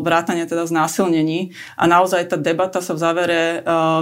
vrátane 0.00 0.48
teda 0.48 0.64
znásilnení. 0.64 1.52
A 1.76 1.84
naozaj 1.84 2.32
tá 2.32 2.36
debata 2.40 2.80
sa 2.80 2.96
v 2.96 3.02
závere 3.04 3.40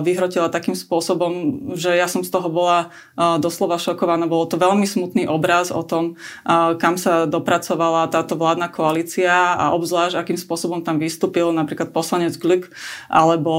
vyhrotila 0.07 0.47
takým 0.47 0.79
spôsobom, 0.79 1.33
že 1.75 1.99
ja 1.99 2.07
som 2.07 2.23
z 2.23 2.31
toho 2.31 2.47
bola 2.47 2.95
doslova 3.43 3.83
šokovaná. 3.83 4.31
Bolo 4.31 4.47
to 4.47 4.55
veľmi 4.55 4.87
smutný 4.87 5.27
obraz 5.27 5.75
o 5.75 5.83
tom, 5.83 6.15
kam 6.79 6.95
sa 6.95 7.27
dopracovala 7.27 8.07
táto 8.07 8.39
vládna 8.39 8.71
koalícia 8.71 9.59
a 9.59 9.75
obzvlášť, 9.75 10.15
akým 10.15 10.39
spôsobom 10.39 10.87
tam 10.87 11.03
vystúpil 11.03 11.51
napríklad 11.51 11.91
poslanec 11.91 12.39
Glück 12.39 12.71
alebo 13.11 13.55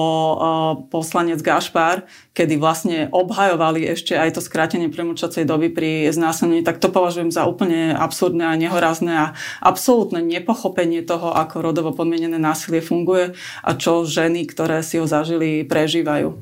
poslanec 0.87 1.43
Gašpár, 1.43 2.07
kedy 2.31 2.55
vlastne 2.61 3.09
obhajovali 3.57 3.89
ešte 3.89 4.13
aj 4.13 4.37
to 4.37 4.41
skrátenie 4.45 4.93
premlčacej 4.93 5.49
doby 5.49 5.73
pri 5.73 6.13
znásilnení, 6.13 6.61
tak 6.61 6.77
to 6.77 6.93
považujem 6.93 7.33
za 7.33 7.49
úplne 7.49 7.97
absurdné 7.97 8.45
a 8.45 8.53
nehorazné 8.53 9.13
a 9.17 9.25
absolútne 9.65 10.21
nepochopenie 10.21 11.01
toho, 11.01 11.33
ako 11.33 11.65
rodovo 11.65 11.89
podmienené 11.97 12.37
násilie 12.37 12.85
funguje 12.85 13.33
a 13.65 13.73
čo 13.73 14.05
ženy, 14.05 14.45
ktoré 14.45 14.85
si 14.85 15.01
ho 15.01 15.09
zažili, 15.09 15.65
prežívajú. 15.65 16.37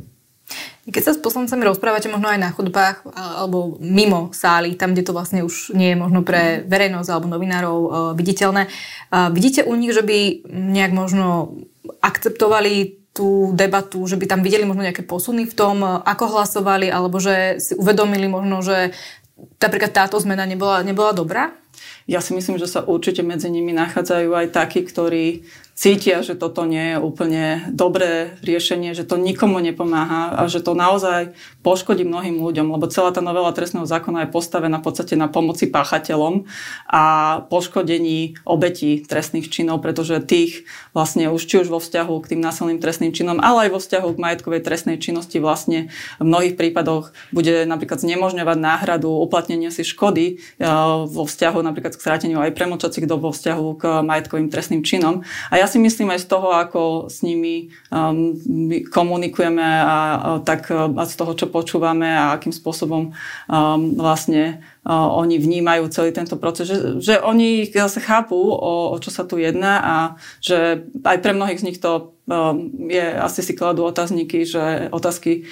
Keď 0.86 1.02
sa 1.02 1.16
s 1.18 1.24
poslancami 1.24 1.66
rozprávate 1.66 2.12
možno 2.12 2.30
aj 2.30 2.38
na 2.38 2.54
chodbách 2.54 3.10
alebo 3.16 3.82
mimo 3.82 4.30
sály, 4.36 4.78
tam, 4.78 4.94
kde 4.94 5.08
to 5.08 5.18
vlastne 5.18 5.42
už 5.42 5.74
nie 5.74 5.96
je 5.96 5.98
možno 5.98 6.22
pre 6.22 6.62
verejnosť 6.68 7.10
alebo 7.10 7.32
novinárov 7.32 7.78
uh, 7.82 7.90
viditeľné, 8.14 8.70
uh, 8.70 9.34
vidíte 9.34 9.66
u 9.66 9.74
nich, 9.74 9.96
že 9.96 10.06
by 10.06 10.46
nejak 10.46 10.94
možno 10.94 11.58
akceptovali 12.06 13.05
tú 13.16 13.56
debatu, 13.56 14.04
že 14.04 14.20
by 14.20 14.28
tam 14.28 14.44
videli 14.44 14.68
možno 14.68 14.84
nejaké 14.84 15.08
posuny 15.08 15.48
v 15.48 15.56
tom, 15.56 15.80
ako 16.04 16.36
hlasovali, 16.36 16.92
alebo 16.92 17.16
že 17.24 17.64
si 17.64 17.72
uvedomili 17.80 18.28
možno, 18.28 18.60
že 18.60 18.92
napríklad 19.56 19.96
táto 19.96 20.20
zmena 20.20 20.44
nebola, 20.44 20.84
nebola 20.84 21.16
dobrá? 21.16 21.56
Ja 22.06 22.22
si 22.22 22.38
myslím, 22.38 22.62
že 22.62 22.70
sa 22.70 22.86
určite 22.86 23.26
medzi 23.26 23.50
nimi 23.50 23.74
nachádzajú 23.74 24.30
aj 24.30 24.48
takí, 24.54 24.86
ktorí 24.86 25.46
cítia, 25.76 26.24
že 26.24 26.40
toto 26.40 26.64
nie 26.64 26.96
je 26.96 26.98
úplne 27.04 27.68
dobré 27.68 28.40
riešenie, 28.40 28.96
že 28.96 29.04
to 29.04 29.20
nikomu 29.20 29.60
nepomáha 29.60 30.32
a 30.32 30.42
že 30.48 30.64
to 30.64 30.72
naozaj 30.72 31.36
poškodí 31.68 32.08
mnohým 32.08 32.40
ľuďom, 32.40 32.72
lebo 32.72 32.88
celá 32.88 33.12
tá 33.12 33.20
novela 33.20 33.52
trestného 33.52 33.84
zákona 33.84 34.24
je 34.26 34.34
postavená 34.34 34.80
v 34.80 34.88
podstate 34.88 35.20
na 35.20 35.28
pomoci 35.28 35.68
páchateľom 35.68 36.48
a 36.88 37.04
poškodení 37.52 38.40
obetí 38.48 39.04
trestných 39.04 39.52
činov, 39.52 39.84
pretože 39.84 40.24
tých 40.24 40.64
vlastne 40.96 41.28
už 41.28 41.44
či 41.44 41.68
už 41.68 41.68
vo 41.68 41.84
vzťahu 41.84 42.14
k 42.24 42.30
tým 42.34 42.42
násilným 42.42 42.80
trestným 42.80 43.12
činom, 43.12 43.44
ale 43.44 43.68
aj 43.68 43.70
vo 43.76 43.80
vzťahu 43.84 44.08
k 44.16 44.22
majetkovej 44.24 44.64
trestnej 44.64 44.96
činnosti 44.96 45.44
vlastne 45.44 45.92
v 46.24 46.26
mnohých 46.26 46.56
prípadoch 46.56 47.12
bude 47.36 47.68
napríklad 47.68 48.00
znemožňovať 48.00 48.58
náhradu 48.64 49.12
uplatnenia 49.12 49.76
si 49.76 49.84
škody 49.84 50.40
e, 50.40 50.64
vo 51.04 51.28
vzťahu 51.28 51.60
napríklad 51.76 52.00
k 52.00 52.00
skráteniu 52.00 52.40
aj 52.40 52.56
premočacích 52.56 53.04
dob 53.04 53.28
vo 53.28 53.36
vzťahu 53.36 53.66
k 53.76 53.84
majetkovým 54.08 54.48
trestným 54.48 54.80
činom. 54.80 55.28
A 55.52 55.60
ja 55.60 55.68
si 55.68 55.76
myslím 55.76 56.16
aj 56.16 56.24
z 56.24 56.28
toho, 56.32 56.56
ako 56.56 57.12
s 57.12 57.20
nimi 57.20 57.76
um, 57.92 58.32
komunikujeme 58.88 59.60
a, 59.60 59.84
a 59.84 59.98
tak 60.40 60.72
a 60.72 61.04
z 61.04 61.16
toho, 61.20 61.36
čo 61.36 61.52
počúvame 61.52 62.08
a 62.08 62.32
akým 62.32 62.56
spôsobom 62.56 63.12
um, 63.12 63.14
vlastne 64.00 64.64
oni 64.86 65.42
vnímajú 65.42 65.90
celý 65.90 66.14
tento 66.14 66.38
proces, 66.38 66.70
že, 66.70 66.78
že 67.02 67.14
oni 67.18 67.66
zase 67.74 67.98
chápu, 67.98 68.38
o, 68.38 68.94
o 68.94 68.98
čo 69.02 69.10
sa 69.10 69.26
tu 69.26 69.42
jedná 69.42 69.82
a 69.82 69.96
že 70.40 70.86
aj 71.02 71.18
pre 71.26 71.34
mnohých 71.34 71.62
z 71.62 71.66
nich 71.66 71.80
to 71.82 72.16
je, 72.90 73.06
asi 73.22 73.46
si 73.46 73.54
kladú 73.54 73.86
otázniky, 73.86 74.50
že 74.50 74.90
otázky, 74.90 75.46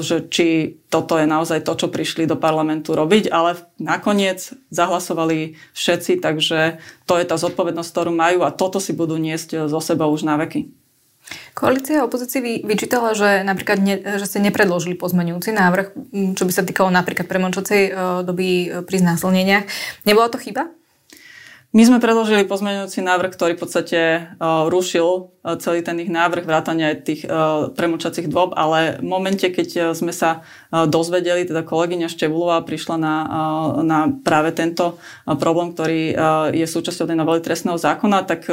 že 0.00 0.24
či 0.32 0.80
toto 0.88 1.20
je 1.20 1.28
naozaj 1.28 1.60
to, 1.60 1.76
čo 1.76 1.92
prišli 1.92 2.24
do 2.24 2.40
parlamentu 2.40 2.96
robiť, 2.96 3.28
ale 3.28 3.60
nakoniec 3.76 4.56
zahlasovali 4.72 5.60
všetci, 5.76 6.24
takže 6.24 6.80
to 7.04 7.20
je 7.20 7.24
tá 7.28 7.36
zodpovednosť, 7.36 7.90
ktorú 7.92 8.12
majú 8.16 8.40
a 8.40 8.54
toto 8.56 8.80
si 8.80 8.96
budú 8.96 9.20
niesť 9.20 9.68
zo 9.68 9.80
seba 9.84 10.08
už 10.08 10.24
na 10.24 10.40
veky. 10.40 10.83
Koalícia 11.56 12.04
opozícii 12.04 12.60
vyčítala, 12.68 13.16
že 13.16 13.40
napríklad 13.46 13.78
ne, 13.80 13.96
že 14.20 14.28
ste 14.28 14.44
nepredložili 14.44 14.92
pozmenujúci 14.92 15.56
návrh, 15.56 15.86
čo 16.36 16.44
by 16.44 16.52
sa 16.52 16.66
týkalo 16.66 16.92
napríklad 16.92 17.24
premočacej 17.24 17.82
e, 17.88 17.90
doby 18.26 18.48
e, 18.48 18.66
pri 18.84 18.96
znásilneniach. 19.00 19.64
Nebola 20.04 20.28
to 20.28 20.36
chyba? 20.36 20.68
My 21.74 21.82
sme 21.82 21.98
predložili 21.98 22.46
pozmeňujúci 22.46 23.02
návrh, 23.02 23.34
ktorý 23.34 23.58
v 23.58 23.62
podstate 23.66 23.98
uh, 24.38 24.70
rušil 24.70 25.34
uh, 25.42 25.58
celý 25.58 25.82
ten 25.82 25.98
ich 25.98 26.06
návrh 26.06 26.46
vrátania 26.46 26.94
tých 26.94 27.26
uh, 27.26 27.74
premlčacích 27.74 28.30
dôb, 28.30 28.54
ale 28.54 29.02
v 29.02 29.10
momente, 29.10 29.42
keď 29.50 29.90
sme 29.90 30.14
sa 30.14 30.46
dozvedeli, 30.70 31.46
teda 31.46 31.62
kolegyňa 31.62 32.10
Števulová 32.10 32.58
prišla 32.66 32.96
na, 32.98 33.16
na 33.86 34.10
práve 34.10 34.50
tento 34.50 34.98
problém, 35.38 35.70
ktorý 35.70 36.00
je 36.50 36.66
súčasťou 36.66 37.06
tej 37.06 37.14
novely 37.14 37.38
trestného 37.38 37.78
zákona, 37.78 38.26
tak 38.26 38.50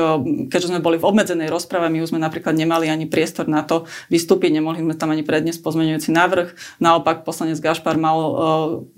keďže 0.54 0.70
sme 0.70 0.86
boli 0.86 1.02
v 1.02 1.10
obmedzenej 1.10 1.50
rozprave, 1.50 1.90
my 1.90 2.06
už 2.06 2.14
sme 2.14 2.22
napríklad 2.22 2.54
nemali 2.54 2.94
ani 2.94 3.10
priestor 3.10 3.50
na 3.50 3.66
to 3.66 3.90
vystúpiť, 4.14 4.54
nemohli 4.54 4.86
sme 4.86 4.94
tam 4.94 5.10
ani 5.10 5.26
predniesť 5.26 5.66
pozmeňujúci 5.66 6.14
návrh. 6.14 6.78
Naopak 6.78 7.26
poslanec 7.26 7.58
Gašpar 7.58 7.98
mal 7.98 8.18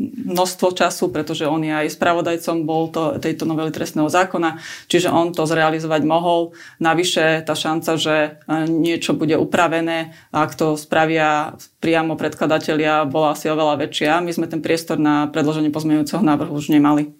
množstvo 0.03 0.75
času, 0.75 1.07
pretože 1.07 1.47
on 1.47 1.63
je 1.63 1.71
aj 1.71 1.95
spravodajcom 1.95 2.67
bol 2.67 2.91
to, 2.91 3.23
tejto 3.23 3.47
novely 3.47 3.71
trestného 3.71 4.11
zákona, 4.13 4.61
čiže 4.85 5.09
on 5.09 5.33
to 5.33 5.49
zrealizovať 5.49 6.05
mohol. 6.05 6.53
Navyše 6.77 7.41
tá 7.49 7.57
šanca, 7.57 7.97
že 7.97 8.15
e, 8.15 8.29
niečo 8.69 9.17
bude 9.17 9.33
upravené, 9.33 10.13
ak 10.29 10.53
to 10.53 10.77
spravia 10.77 11.57
priamo 11.81 12.13
predkladatelia, 12.13 13.09
bola 13.09 13.33
asi 13.33 13.49
oveľa 13.49 13.81
väčšia. 13.89 14.21
My 14.21 14.29
sme 14.29 14.45
ten 14.45 14.61
priestor 14.61 15.01
na 15.01 15.27
predloženie 15.33 15.73
pozmeňujúceho 15.73 16.21
návrhu 16.21 16.53
už 16.53 16.69
nemali. 16.69 17.11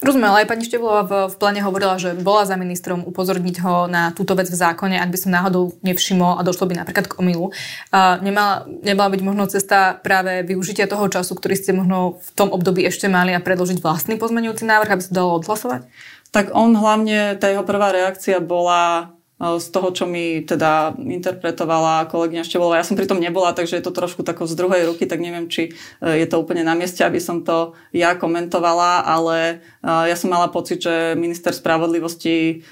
Rozumiem, 0.00 0.32
ale 0.32 0.40
aj 0.42 0.50
pani 0.50 0.64
Števlová 0.64 1.02
v, 1.04 1.12
v 1.30 1.36
pláne 1.36 1.60
hovorila, 1.62 2.00
že 2.00 2.16
bola 2.16 2.48
za 2.48 2.56
ministrom 2.56 3.04
upozorniť 3.04 3.56
ho 3.62 3.84
na 3.86 4.10
túto 4.16 4.32
vec 4.32 4.48
v 4.48 4.56
zákone, 4.56 4.96
ak 4.96 5.12
by 5.12 5.18
som 5.20 5.30
náhodou 5.30 5.76
nevšimol 5.84 6.40
a 6.40 6.42
došlo 6.42 6.66
by 6.66 6.74
napríklad 6.80 7.06
k 7.06 7.16
omilu. 7.20 7.52
Nemala, 7.94 8.66
nemala 8.80 9.08
byť 9.12 9.20
možno 9.22 9.44
cesta 9.46 10.00
práve 10.00 10.42
využitia 10.42 10.88
toho 10.88 11.06
času, 11.06 11.36
ktorý 11.36 11.54
ste 11.54 11.76
možno 11.76 12.18
v 12.18 12.30
tom 12.32 12.48
období 12.50 12.82
ešte 12.82 13.06
mali 13.12 13.36
a 13.36 13.44
predložiť 13.44 13.78
vlastný 13.84 14.16
pozmeňujúci 14.16 14.64
návrh, 14.64 14.90
aby 14.90 15.02
sa 15.04 15.12
dalo 15.12 15.38
odhlasovať? 15.38 15.86
Tak 16.30 16.54
on 16.54 16.78
hlavne, 16.78 17.34
tá 17.42 17.50
jeho 17.50 17.66
prvá 17.66 17.90
reakcia 17.90 18.38
bola 18.38 19.14
e, 19.38 19.58
z 19.58 19.66
toho, 19.74 19.90
čo 19.90 20.04
mi 20.06 20.46
teda 20.46 20.94
interpretovala 20.94 22.06
kolegyňa 22.06 22.46
Števolová. 22.46 22.78
Ja 22.78 22.86
som 22.86 22.94
pri 22.94 23.10
tom 23.10 23.18
nebola, 23.18 23.50
takže 23.50 23.82
je 23.82 23.84
to 23.84 23.90
trošku 23.90 24.22
tako 24.22 24.46
z 24.46 24.54
druhej 24.54 24.86
ruky, 24.86 25.10
tak 25.10 25.18
neviem, 25.18 25.50
či 25.50 25.74
e, 25.98 26.22
je 26.22 26.26
to 26.30 26.38
úplne 26.38 26.62
na 26.62 26.78
mieste, 26.78 27.02
aby 27.02 27.18
som 27.18 27.42
to 27.42 27.74
ja 27.90 28.14
komentovala, 28.14 29.02
ale 29.02 29.58
e, 29.82 29.90
ja 30.06 30.14
som 30.14 30.30
mala 30.30 30.46
pocit, 30.46 30.86
že 30.86 31.18
minister 31.18 31.50
spravodlivosti 31.50 32.62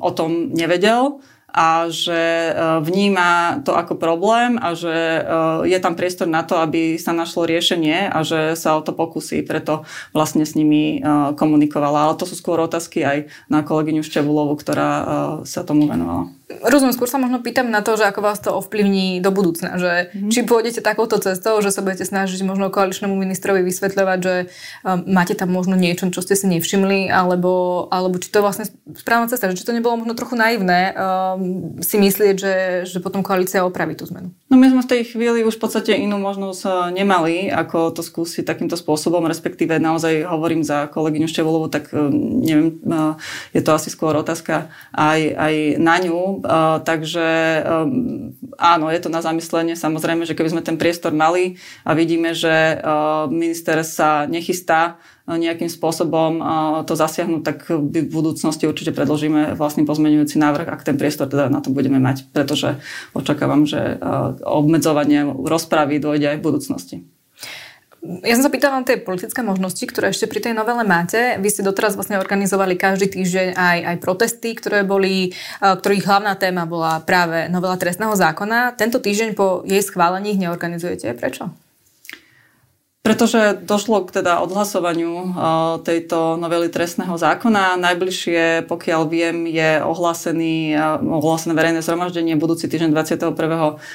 o 0.00 0.10
tom 0.16 0.56
nevedel 0.56 1.20
a 1.48 1.88
že 1.88 2.52
e, 2.52 2.52
vníma 2.84 3.60
to 3.64 3.72
ako 3.72 3.96
problém 3.96 4.60
a 4.60 4.76
že 4.76 4.92
e, 4.92 5.22
je 5.72 5.78
tam 5.80 5.96
priestor 5.96 6.28
na 6.28 6.44
to, 6.44 6.60
aby 6.60 7.00
sa 7.00 7.16
našlo 7.16 7.48
riešenie 7.48 8.12
a 8.12 8.20
že 8.20 8.52
sa 8.52 8.76
o 8.76 8.84
to 8.84 8.92
pokusí, 8.92 9.40
preto 9.42 9.88
vlastne 10.12 10.44
s 10.44 10.52
nimi 10.52 11.00
e, 11.00 11.32
komunikovala. 11.34 12.12
Ale 12.12 12.20
to 12.20 12.28
sú 12.28 12.36
skôr 12.36 12.60
otázky 12.60 13.00
aj 13.00 13.18
na 13.48 13.64
kolegyňu 13.64 14.04
Števulovu, 14.04 14.60
ktorá 14.60 14.90
sa 15.48 15.64
tomu 15.64 15.88
venovala. 15.88 16.38
Rozumiem, 16.48 16.96
skôr 16.96 17.04
sa 17.04 17.20
možno 17.20 17.44
pýtam 17.44 17.68
na 17.68 17.84
to, 17.84 18.00
že 18.00 18.08
ako 18.08 18.24
vás 18.24 18.40
to 18.40 18.56
ovplyvní 18.56 19.20
do 19.20 19.28
budúcna, 19.28 19.76
že 19.76 20.08
mm-hmm. 20.08 20.32
či 20.32 20.48
pôjdete 20.48 20.80
takouto 20.80 21.20
cestou, 21.20 21.60
že 21.60 21.68
sa 21.68 21.84
budete 21.84 22.08
snažiť 22.08 22.40
možno 22.40 22.72
koaličnému 22.72 23.12
ministrovi 23.12 23.60
vysvetľovať, 23.68 24.18
že 24.24 24.34
um, 24.48 25.04
máte 25.12 25.36
tam 25.36 25.52
možno 25.52 25.76
niečo, 25.76 26.08
čo 26.08 26.24
ste 26.24 26.40
si 26.40 26.48
nevšimli, 26.48 27.12
alebo, 27.12 27.84
alebo 27.92 28.16
či 28.16 28.32
to 28.32 28.40
vlastne 28.40 28.64
správna 28.96 29.28
cesta, 29.28 29.52
že 29.52 29.60
či 29.60 29.66
to 29.68 29.76
nebolo 29.76 30.00
možno 30.00 30.16
trochu 30.16 30.40
naivné 30.40 30.96
um, 30.96 31.37
si 31.80 31.96
myslieť, 31.96 32.34
že, 32.36 32.54
že 32.88 32.98
potom 33.02 33.22
koalícia 33.22 33.64
opraví 33.64 33.94
tú 33.98 34.06
zmenu. 34.08 34.34
No 34.48 34.56
my 34.56 34.68
sme 34.70 34.82
v 34.84 34.90
tej 34.90 35.02
chvíli 35.14 35.44
už 35.44 35.56
v 35.56 35.62
podstate 35.64 35.92
inú 35.96 36.16
možnosť 36.18 36.62
uh, 36.64 36.72
nemali, 36.92 37.48
ako 37.48 37.92
to 37.94 38.02
skúsiť 38.02 38.44
takýmto 38.44 38.76
spôsobom, 38.76 39.24
respektíve 39.28 39.76
naozaj 39.76 40.26
hovorím 40.26 40.64
za 40.66 40.88
kolegyňu 40.88 41.28
Števolovú, 41.28 41.68
tak 41.68 41.92
um, 41.92 42.42
neviem, 42.42 42.80
uh, 42.88 43.14
je 43.52 43.60
to 43.64 43.72
asi 43.72 43.88
skôr 43.92 44.16
otázka 44.16 44.68
aj, 44.92 45.20
aj 45.36 45.54
na 45.78 45.96
ňu, 46.00 46.42
takže 46.82 47.28
áno, 48.58 48.86
je 48.90 49.00
to 49.00 49.10
na 49.12 49.20
zamyslenie. 49.20 49.74
Samozrejme, 49.78 50.26
že 50.26 50.34
keby 50.34 50.52
sme 50.52 50.62
ten 50.66 50.76
priestor 50.80 51.14
mali 51.14 51.60
a 51.86 51.94
vidíme, 51.94 52.34
že 52.34 52.80
minister 53.30 53.80
sa 53.86 54.26
nechystá 54.26 54.98
nejakým 55.28 55.68
spôsobom 55.68 56.40
to 56.88 56.96
zasiahnuť, 56.96 57.42
tak 57.44 57.68
v 57.68 58.08
budúcnosti 58.08 58.64
určite 58.64 58.96
predložíme 58.96 59.52
vlastný 59.52 59.84
pozmeňujúci 59.84 60.40
návrh, 60.40 60.72
ak 60.72 60.88
ten 60.88 60.96
priestor 60.96 61.28
teda 61.28 61.52
na 61.52 61.60
to 61.60 61.68
budeme 61.68 62.00
mať, 62.00 62.32
pretože 62.32 62.80
očakávam, 63.12 63.68
že 63.68 64.00
obmedzovanie 64.40 65.28
rozpravy 65.28 66.00
dôjde 66.00 66.32
aj 66.32 66.38
v 66.40 66.46
budúcnosti. 66.46 66.96
Ja 67.98 68.38
som 68.38 68.46
sa 68.46 68.54
pýtala 68.54 68.78
na 68.78 68.86
tie 68.86 69.02
politické 69.02 69.42
možnosti, 69.42 69.82
ktoré 69.82 70.14
ešte 70.14 70.30
pri 70.30 70.38
tej 70.38 70.54
novele 70.54 70.86
máte. 70.86 71.34
Vy 71.42 71.50
ste 71.50 71.66
doteraz 71.66 71.98
vlastne 71.98 72.22
organizovali 72.22 72.78
každý 72.78 73.10
týždeň 73.10 73.58
aj, 73.58 73.78
aj 73.84 73.96
protesty, 73.98 74.54
ktoré 74.54 74.86
boli, 74.86 75.34
e, 75.34 75.66
ktorých 75.66 76.06
hlavná 76.06 76.38
téma 76.38 76.62
bola 76.62 77.02
práve 77.02 77.50
novela 77.50 77.74
trestného 77.74 78.14
zákona. 78.14 78.78
Tento 78.78 79.02
týždeň 79.02 79.34
po 79.34 79.66
jej 79.66 79.82
schválení 79.82 80.38
ich 80.38 80.40
neorganizujete. 80.40 81.10
Prečo? 81.18 81.50
Pretože 82.98 83.56
došlo 83.64 84.04
k 84.04 84.20
teda 84.20 84.42
odhlasovaniu 84.44 85.12
uh, 85.14 85.26
tejto 85.80 86.36
novely 86.36 86.68
trestného 86.68 87.14
zákona. 87.16 87.78
Najbližšie, 87.80 88.68
pokiaľ 88.68 89.02
viem, 89.08 89.48
je 89.48 89.80
ohlásený, 89.80 90.76
uh, 90.76 91.00
ohlásené 91.00 91.56
verejné 91.56 91.80
zhromaždenie 91.80 92.36
budúci 92.36 92.68
týždeň 92.68 92.92
21. 92.92 93.32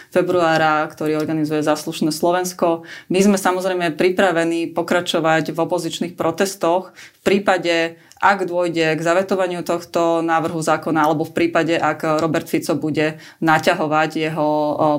februára, 0.10 0.88
ktorý 0.90 1.20
organizuje 1.20 1.62
Zaslušné 1.62 2.10
Slovensko. 2.10 2.88
My 3.12 3.20
sme 3.22 3.38
samozrejme 3.38 3.94
pripravení 3.94 4.72
pokračovať 4.72 5.52
v 5.52 5.58
opozičných 5.62 6.14
protestoch 6.18 6.96
v 6.96 7.20
prípade 7.22 8.00
ak 8.24 8.48
dôjde 8.48 8.96
k 8.96 9.02
zavetovaniu 9.04 9.68
tohto 9.68 10.24
návrhu 10.24 10.64
zákona 10.64 11.04
alebo 11.04 11.28
v 11.28 11.36
prípade, 11.36 11.76
ak 11.76 12.24
Robert 12.24 12.48
Fico 12.48 12.80
bude 12.80 13.20
naťahovať 13.44 14.12
jeho 14.16 14.50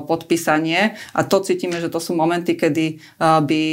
podpísanie. 0.05 0.93
A 1.17 1.25
to 1.25 1.41
cítime, 1.41 1.81
že 1.81 1.89
to 1.89 1.97
sú 1.97 2.13
momenty, 2.13 2.53
kedy 2.53 3.01
by 3.17 3.63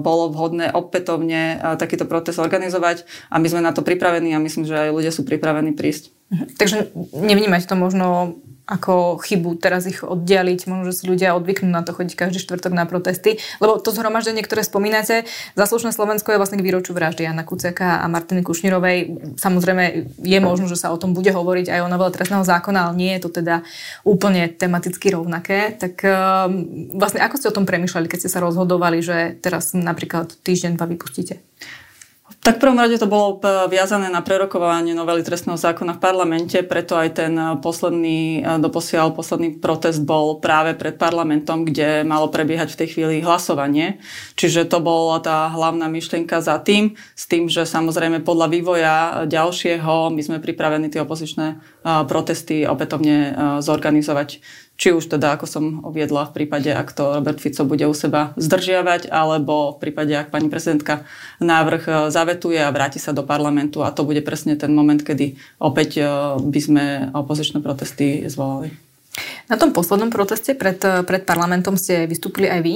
bolo 0.00 0.32
vhodné 0.32 0.72
opätovne 0.72 1.60
takýto 1.76 2.08
protest 2.08 2.40
organizovať 2.40 3.04
a 3.28 3.36
my 3.36 3.46
sme 3.52 3.60
na 3.60 3.76
to 3.76 3.84
pripravení 3.84 4.32
a 4.32 4.40
myslím, 4.40 4.64
že 4.64 4.88
aj 4.88 4.96
ľudia 4.96 5.12
sú 5.12 5.28
pripravení 5.28 5.76
prísť. 5.76 6.08
Mhm. 6.32 6.44
Takže 6.56 6.76
nevnímať 7.12 7.68
to 7.68 7.76
možno 7.76 8.40
ako 8.64 9.20
chybu 9.20 9.60
teraz 9.60 9.84
ich 9.84 10.00
oddialiť, 10.00 10.64
možno, 10.72 10.88
že 10.88 10.96
si 10.96 11.04
ľudia 11.04 11.36
odvyknú 11.36 11.68
na 11.68 11.84
to 11.84 11.92
chodiť 11.92 12.16
každý 12.16 12.40
štvrtok 12.40 12.72
na 12.72 12.88
protesty, 12.88 13.36
lebo 13.60 13.76
to 13.76 13.92
zhromaždenie, 13.92 14.40
ktoré 14.40 14.64
spomínate, 14.64 15.28
Zaslušné 15.52 15.92
Slovensko 15.92 16.32
je 16.32 16.40
vlastne 16.40 16.56
k 16.56 16.64
výročiu 16.64 16.96
vraždy 16.96 17.28
Jana 17.28 17.44
Kuceka 17.44 18.00
a 18.00 18.08
Martiny 18.08 18.40
Kušnirovej. 18.40 18.96
Samozrejme 19.36 19.84
je 20.16 20.38
možno, 20.40 20.64
že 20.64 20.80
sa 20.80 20.90
o 20.90 21.00
tom 21.00 21.12
bude 21.12 21.28
hovoriť 21.28 21.68
aj 21.68 21.80
o 21.84 21.90
novele 21.92 22.10
trestného 22.16 22.44
zákona, 22.44 22.88
ale 22.88 22.92
nie 22.96 23.12
je 23.16 23.20
to 23.28 23.30
teda 23.44 23.60
úplne 24.02 24.48
tematicky 24.48 25.12
rovnaké. 25.12 25.76
Tak 25.76 25.94
um, 26.00 26.12
vlastne 26.96 27.20
ako 27.20 27.36
ste 27.36 27.50
o 27.52 27.56
tom 27.56 27.68
premyšľali, 27.68 28.08
keď 28.08 28.18
ste 28.24 28.32
sa 28.32 28.40
rozhodovali, 28.40 29.04
že 29.04 29.36
teraz 29.44 29.76
napríklad 29.76 30.40
týždeň 30.40 30.80
dva 30.80 30.88
vypustíte? 30.88 31.44
Tak 32.44 32.60
v 32.60 32.68
prvom 32.68 32.76
rade 32.76 33.00
to 33.00 33.08
bolo 33.08 33.40
e, 33.40 33.72
viazané 33.72 34.12
na 34.12 34.20
prerokovanie 34.20 34.92
novely 34.92 35.24
trestného 35.24 35.56
zákona 35.56 35.96
v 35.96 36.02
parlamente, 36.04 36.60
preto 36.60 36.92
aj 36.92 37.16
ten 37.16 37.32
e, 37.32 37.56
posledný, 37.56 38.44
e, 38.44 38.60
doposiaľ 38.60 39.16
posledný 39.16 39.64
protest 39.64 40.04
bol 40.04 40.44
práve 40.44 40.76
pred 40.76 41.00
parlamentom, 41.00 41.64
kde 41.64 42.04
malo 42.04 42.28
prebiehať 42.28 42.76
v 42.76 42.78
tej 42.84 42.88
chvíli 42.92 43.24
hlasovanie. 43.24 43.96
Čiže 44.36 44.68
to 44.68 44.84
bola 44.84 45.24
tá 45.24 45.48
hlavná 45.56 45.88
myšlienka 45.88 46.44
za 46.44 46.60
tým, 46.60 47.00
s 47.16 47.24
tým, 47.24 47.48
že 47.48 47.64
samozrejme 47.64 48.20
podľa 48.20 48.52
vývoja 48.52 48.96
ďalšieho 49.24 50.12
my 50.12 50.20
sme 50.20 50.36
pripravení 50.36 50.92
tie 50.92 51.00
opozičné 51.00 51.80
protesty 52.04 52.68
opätovne 52.68 53.32
zorganizovať 53.64 54.44
či 54.74 54.90
už 54.90 55.06
teda, 55.06 55.38
ako 55.38 55.46
som 55.46 55.64
uviedla, 55.86 56.30
v 56.30 56.42
prípade, 56.42 56.66
ak 56.74 56.90
to 56.90 57.14
Robert 57.14 57.38
Fico 57.38 57.62
bude 57.62 57.86
u 57.86 57.94
seba 57.94 58.34
zdržiavať, 58.34 59.06
alebo 59.06 59.78
v 59.78 59.80
prípade, 59.80 60.10
ak 60.10 60.34
pani 60.34 60.50
prezidentka 60.50 61.06
návrh 61.38 61.82
e, 61.86 61.92
zavetuje 62.10 62.58
a 62.58 62.74
vráti 62.74 62.98
sa 62.98 63.14
do 63.14 63.22
parlamentu 63.22 63.86
a 63.86 63.94
to 63.94 64.02
bude 64.02 64.20
presne 64.26 64.58
ten 64.58 64.74
moment, 64.74 64.98
kedy 64.98 65.38
opäť 65.62 65.90
e, 65.98 66.04
by 66.42 66.60
sme 66.60 66.84
opozičné 67.14 67.62
protesty 67.62 68.26
zvolali. 68.26 68.83
Na 69.44 69.60
tom 69.60 69.76
poslednom 69.76 70.08
proteste 70.08 70.56
pred, 70.56 70.80
pred 70.80 71.22
parlamentom 71.28 71.76
ste 71.76 72.08
vystúpili 72.08 72.48
aj 72.48 72.60
vy. 72.64 72.74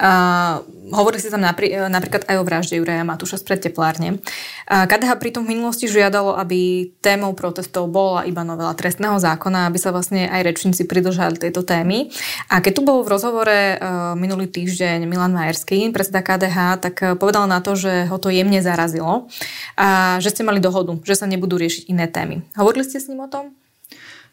Uh, 0.00 0.64
hovorili 0.96 1.20
ste 1.20 1.28
tam 1.28 1.44
napri, 1.44 1.68
napríklad 1.68 2.24
aj 2.24 2.36
o 2.40 2.46
vražde 2.48 2.80
Juraja 2.80 3.04
Matúša 3.04 3.36
z 3.36 3.68
teplárne. 3.68 4.16
Uh, 4.64 4.88
KDH 4.88 5.20
pritom 5.20 5.44
v 5.44 5.52
minulosti 5.52 5.84
žiadalo, 5.84 6.32
aby 6.40 6.90
témou 7.04 7.36
protestov 7.36 7.92
bola 7.92 8.24
iba 8.24 8.40
novela 8.40 8.72
trestného 8.72 9.20
zákona, 9.20 9.68
aby 9.68 9.76
sa 9.76 9.92
vlastne 9.92 10.32
aj 10.32 10.48
rečníci 10.48 10.88
pridržali 10.88 11.36
tejto 11.36 11.60
témy. 11.60 12.08
A 12.48 12.64
keď 12.64 12.80
tu 12.80 12.82
bol 12.88 13.04
v 13.04 13.12
rozhovore 13.12 13.76
uh, 13.76 14.16
minulý 14.16 14.48
týždeň 14.48 15.04
Milan 15.04 15.36
Majerský, 15.36 15.92
predseda 15.92 16.24
KDH, 16.24 16.58
tak 16.80 16.94
povedal 17.20 17.44
na 17.44 17.60
to, 17.60 17.76
že 17.76 18.08
ho 18.08 18.16
to 18.16 18.32
jemne 18.32 18.64
zarazilo 18.64 19.28
a 19.76 20.16
že 20.24 20.32
ste 20.32 20.40
mali 20.40 20.56
dohodu, 20.56 20.96
že 21.04 21.20
sa 21.20 21.28
nebudú 21.28 21.60
riešiť 21.60 21.92
iné 21.92 22.08
témy. 22.08 22.40
Hovorili 22.56 22.88
ste 22.88 22.96
s 22.96 23.12
ním 23.12 23.20
o 23.20 23.28
tom? 23.28 23.57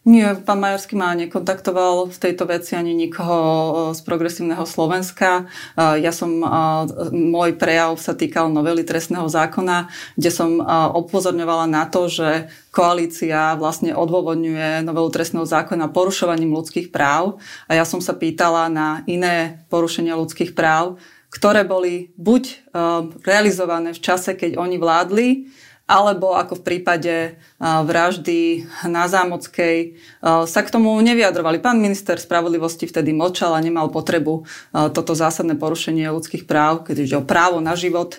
Nie, 0.05 0.37
pán 0.37 0.61
Majerský 0.61 0.93
ma 0.93 1.17
nekontaktoval 1.17 2.13
v 2.13 2.17
tejto 2.21 2.45
veci 2.45 2.77
ani 2.77 2.93
nikoho 2.93 3.89
z 3.89 4.05
progresívneho 4.05 4.61
Slovenska. 4.61 5.49
Ja 5.73 6.13
som, 6.13 6.45
môj 7.09 7.57
prejav 7.57 7.97
sa 7.97 8.13
týkal 8.13 8.53
novely 8.53 8.85
trestného 8.85 9.25
zákona, 9.25 9.89
kde 10.13 10.29
som 10.29 10.61
upozorňovala 10.93 11.65
na 11.65 11.89
to, 11.89 12.05
že 12.05 12.53
koalícia 12.69 13.57
vlastne 13.57 13.97
odôvodňuje 13.97 14.85
novelu 14.85 15.09
trestného 15.09 15.49
zákona 15.49 15.89
porušovaním 15.89 16.53
ľudských 16.53 16.93
práv 16.93 17.41
a 17.65 17.73
ja 17.73 17.81
som 17.81 17.97
sa 17.97 18.13
pýtala 18.13 18.69
na 18.69 19.01
iné 19.09 19.65
porušenia 19.73 20.13
ľudských 20.13 20.53
práv, 20.53 21.01
ktoré 21.33 21.65
boli 21.65 22.13
buď 22.13 22.69
realizované 23.25 23.89
v 23.89 24.03
čase, 24.05 24.37
keď 24.37 24.61
oni 24.61 24.77
vládli, 24.77 25.27
alebo 25.85 26.33
ako 26.33 26.57
v 26.59 26.65
prípade 26.65 27.37
vraždy 27.61 28.65
na 28.89 29.05
Zámockej 29.05 30.01
sa 30.25 30.59
k 30.65 30.73
tomu 30.73 30.97
nevyjadrovali. 30.97 31.61
Pán 31.61 31.77
minister 31.77 32.17
spravodlivosti 32.17 32.89
vtedy 32.89 33.13
mlčal 33.13 33.53
a 33.53 33.61
nemal 33.61 33.93
potrebu 33.93 34.49
toto 34.73 35.13
zásadné 35.13 35.53
porušenie 35.61 36.09
ľudských 36.09 36.49
práv, 36.49 36.89
keď 36.89 36.95
ide 37.05 37.15
o 37.21 37.23
právo 37.23 37.61
na 37.61 37.77
život, 37.77 38.17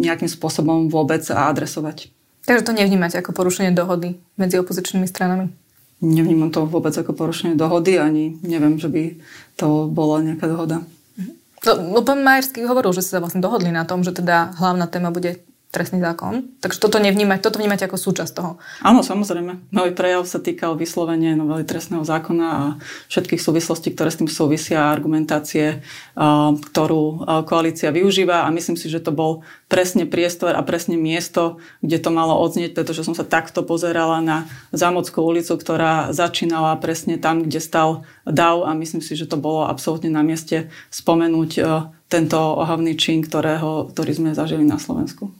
nejakým 0.00 0.28
spôsobom 0.32 0.88
vôbec 0.88 1.20
adresovať. 1.28 2.08
Takže 2.48 2.64
to 2.64 2.72
nevnímate 2.72 3.14
ako 3.20 3.36
porušenie 3.36 3.76
dohody 3.76 4.16
medzi 4.40 4.56
opozičnými 4.56 5.04
stranami? 5.04 5.52
Nevnímam 6.02 6.50
to 6.50 6.66
vôbec 6.66 6.90
ako 6.96 7.14
porušenie 7.14 7.54
dohody, 7.54 8.00
ani 8.00 8.40
neviem, 8.42 8.80
že 8.80 8.90
by 8.90 9.14
to 9.54 9.86
bola 9.86 10.18
nejaká 10.24 10.50
dohoda. 10.50 10.82
No, 11.62 12.02
pán 12.02 12.26
Majerský 12.26 12.66
hovoril, 12.66 12.90
že 12.90 13.06
sa 13.06 13.22
vlastne 13.22 13.38
dohodli 13.38 13.70
na 13.70 13.86
tom, 13.86 14.02
že 14.02 14.10
teda 14.10 14.58
hlavná 14.58 14.90
téma 14.90 15.14
bude 15.14 15.46
trestný 15.72 16.04
zákon. 16.04 16.52
Takže 16.60 16.76
toto 16.76 17.00
nevnímať, 17.00 17.40
toto 17.40 17.56
vnímať 17.56 17.88
ako 17.88 17.96
súčasť 17.96 18.32
toho. 18.36 18.60
Áno, 18.84 19.00
samozrejme. 19.00 19.72
Môj 19.72 19.96
prejav 19.96 20.28
sa 20.28 20.36
týkal 20.36 20.76
vyslovene 20.76 21.32
novely 21.32 21.64
trestného 21.64 22.04
zákona 22.04 22.46
a 22.46 22.62
všetkých 23.08 23.40
súvislostí, 23.40 23.88
ktoré 23.96 24.12
s 24.12 24.20
tým 24.20 24.28
súvisia, 24.28 24.92
argumentácie, 24.92 25.80
ktorú 26.60 27.24
koalícia 27.48 27.88
využíva 27.88 28.44
a 28.44 28.52
myslím 28.52 28.76
si, 28.76 28.92
že 28.92 29.00
to 29.00 29.16
bol 29.16 29.48
presne 29.72 30.04
priestor 30.04 30.52
a 30.52 30.60
presne 30.60 31.00
miesto, 31.00 31.56
kde 31.80 31.96
to 31.96 32.12
malo 32.12 32.36
odznieť, 32.44 32.76
pretože 32.76 33.08
som 33.08 33.16
sa 33.16 33.24
takto 33.24 33.64
pozerala 33.64 34.20
na 34.20 34.44
Zámodskú 34.76 35.24
ulicu, 35.24 35.56
ktorá 35.56 36.12
začínala 36.12 36.76
presne 36.76 37.16
tam, 37.16 37.48
kde 37.48 37.64
stal 37.64 38.04
DAV 38.28 38.68
a 38.68 38.76
myslím 38.76 39.00
si, 39.00 39.16
že 39.16 39.24
to 39.24 39.40
bolo 39.40 39.64
absolútne 39.64 40.12
na 40.12 40.20
mieste 40.20 40.68
spomenúť 40.92 41.50
tento 42.12 42.36
ohavný 42.36 42.92
čin, 43.00 43.24
ktorého, 43.24 43.88
ktorý 43.88 44.12
sme 44.12 44.30
zažili 44.36 44.68
na 44.68 44.76
Slovensku. 44.76 45.32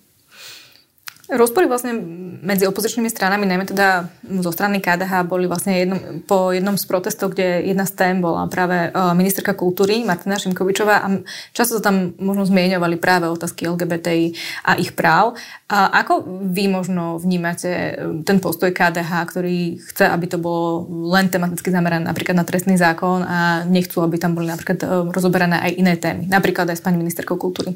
Rozpory 1.32 1.64
vlastne 1.64 1.96
medzi 2.42 2.68
opozičnými 2.68 3.08
stranami, 3.08 3.48
najmä 3.48 3.64
teda 3.64 4.04
zo 4.44 4.50
strany 4.52 4.84
KDH, 4.84 5.24
boli 5.24 5.48
vlastne 5.48 5.80
jednom, 5.80 5.98
po 6.28 6.52
jednom 6.52 6.76
z 6.76 6.84
protestov, 6.84 7.32
kde 7.32 7.72
jedna 7.72 7.88
z 7.88 7.96
tém 7.96 8.20
bola 8.20 8.44
práve 8.52 8.90
e, 8.90 9.00
ministerka 9.16 9.56
kultúry 9.56 10.04
Martina 10.04 10.36
Šimkovičová 10.36 11.00
a 11.00 11.08
často 11.56 11.80
sa 11.80 11.88
tam 11.88 12.12
možno 12.20 12.44
zmieňovali 12.44 13.00
práve 13.00 13.32
otázky 13.32 13.64
LGBTI 13.64 14.36
a 14.66 14.76
ich 14.76 14.92
práv. 14.92 15.38
A 15.72 16.04
ako 16.04 16.44
vy 16.52 16.68
možno 16.68 17.16
vnímate 17.16 17.70
e, 17.70 17.92
ten 18.28 18.36
postoj 18.36 18.68
KDH, 18.74 19.12
ktorý 19.32 19.80
chce, 19.88 20.10
aby 20.10 20.26
to 20.28 20.36
bolo 20.36 20.84
len 21.14 21.32
tematicky 21.32 21.72
zamerané 21.72 22.04
napríklad 22.04 22.36
na 22.36 22.44
trestný 22.44 22.76
zákon 22.76 23.24
a 23.24 23.64
nechcú, 23.64 24.04
aby 24.04 24.20
tam 24.20 24.36
boli 24.36 24.50
napríklad 24.50 24.84
e, 24.84 24.86
rozoberané 25.14 25.64
aj 25.64 25.72
iné 25.80 25.94
témy, 25.96 26.28
napríklad 26.28 26.68
aj 26.68 26.76
s 26.76 26.84
pani 26.84 27.00
ministerkou 27.00 27.40
kultúry? 27.40 27.72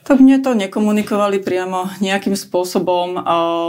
Tak 0.00 0.18
mne 0.18 0.42
to 0.42 0.56
nekomunikovali 0.56 1.38
priamo 1.38 1.86
nejakým 2.02 2.34
spôsobom. 2.34 3.20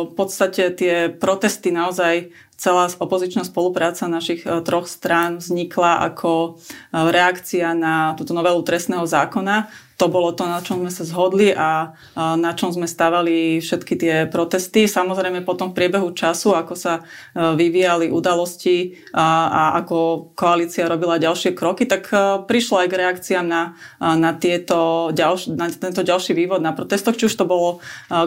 V 0.07 0.11
podstate 0.15 0.71
tie 0.73 1.11
protesty 1.11 1.69
naozaj 1.69 2.31
celá 2.61 2.85
opozičná 3.01 3.41
spolupráca 3.41 4.05
našich 4.05 4.45
e, 4.45 4.61
troch 4.61 4.85
strán 4.85 5.41
vznikla 5.41 6.05
ako 6.13 6.31
e, 6.45 6.49
reakcia 6.93 7.73
na 7.73 8.13
túto 8.13 8.37
novelu 8.37 8.61
trestného 8.61 9.09
zákona 9.09 9.73
to 10.01 10.09
bolo 10.09 10.33
to, 10.33 10.49
na 10.49 10.65
čom 10.65 10.81
sme 10.81 10.89
sa 10.89 11.05
zhodli 11.05 11.53
a 11.53 11.93
na 12.17 12.57
čom 12.57 12.73
sme 12.73 12.89
stavali 12.89 13.61
všetky 13.61 13.93
tie 13.93 14.15
protesty. 14.25 14.89
Samozrejme 14.89 15.45
potom 15.45 15.69
v 15.69 15.77
priebehu 15.77 16.09
času, 16.17 16.57
ako 16.57 16.73
sa 16.73 17.05
vyvíjali 17.37 18.09
udalosti 18.09 18.97
a, 19.13 19.77
ako 19.77 20.33
koalícia 20.33 20.89
robila 20.89 21.21
ďalšie 21.21 21.53
kroky, 21.53 21.85
tak 21.85 22.09
prišlo 22.49 22.81
aj 22.81 22.87
k 22.89 22.97
reakciám 22.97 23.45
na, 23.45 23.77
na, 24.01 24.33
tieto 24.33 25.13
ďalš, 25.13 25.53
na 25.53 25.69
tento 25.69 26.01
ďalší 26.01 26.33
vývod 26.33 26.65
na 26.65 26.73
protestoch, 26.73 27.13
či 27.13 27.29
už 27.29 27.37
to 27.37 27.45
bolo 27.45 27.77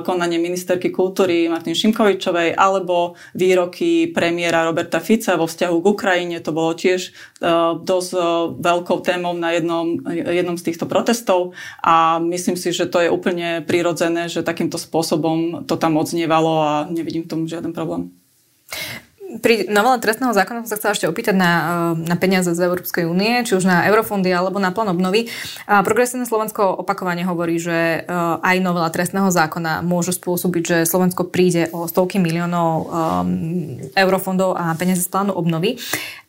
konanie 0.07 0.39
ministerky 0.39 0.95
kultúry 0.95 1.51
Martin 1.51 1.75
Šimkovičovej 1.75 2.55
alebo 2.55 3.19
výroky 3.35 4.15
premiéra 4.25 4.65
Roberta 4.65 5.05
Fica 5.05 5.37
vo 5.37 5.45
vzťahu 5.45 5.77
k 5.85 5.91
Ukrajine. 5.93 6.41
To 6.41 6.57
bolo 6.57 6.73
tiež 6.73 7.13
dosť 7.85 8.11
veľkou 8.57 9.05
témou 9.05 9.37
na 9.37 9.53
jednom, 9.53 10.01
jednom 10.09 10.57
z 10.57 10.73
týchto 10.73 10.89
protestov. 10.89 11.53
A 11.85 12.17
myslím 12.25 12.57
si, 12.57 12.73
že 12.73 12.89
to 12.89 13.05
je 13.05 13.13
úplne 13.13 13.61
prirodzené, 13.69 14.33
že 14.33 14.41
takýmto 14.41 14.81
spôsobom 14.81 15.69
to 15.69 15.77
tam 15.77 16.01
odznievalo 16.01 16.53
a 16.65 16.73
nevidím 16.89 17.29
v 17.29 17.31
tom 17.37 17.41
žiaden 17.45 17.77
problém. 17.77 18.09
Pri 19.43 19.67
novele 19.67 19.99
trestného 19.99 20.31
zákona 20.31 20.63
som 20.63 20.71
sa 20.71 20.79
chcela 20.79 20.95
ešte 20.95 21.11
opýtať 21.11 21.35
na, 21.35 21.53
eh, 21.53 22.07
na 22.07 22.17
peniaze 22.19 22.55
z 22.55 22.61
Európskej 22.61 23.09
únie, 23.09 23.43
či 23.43 23.59
už 23.59 23.67
na 23.67 23.87
eurofondy 23.91 24.31
alebo 24.31 24.63
na 24.63 24.71
plán 24.71 24.95
obnovy. 24.95 25.27
A 25.67 25.83
progresívne 25.83 26.29
Slovensko 26.29 26.83
opakovane 26.83 27.27
hovorí, 27.27 27.59
že 27.59 28.03
eh, 28.03 28.07
aj 28.39 28.57
novela 28.63 28.87
trestného 28.95 29.31
zákona 29.35 29.83
môže 29.83 30.15
spôsobiť, 30.15 30.63
že 30.63 30.79
Slovensko 30.87 31.27
príde 31.27 31.67
o 31.75 31.91
stovky 31.91 32.23
miliónov 32.23 32.71
um, 32.85 32.89
eurofondov 33.97 34.55
a 34.55 34.75
peniaze 34.79 35.03
z 35.03 35.11
plánu 35.11 35.35
obnovy. 35.35 35.79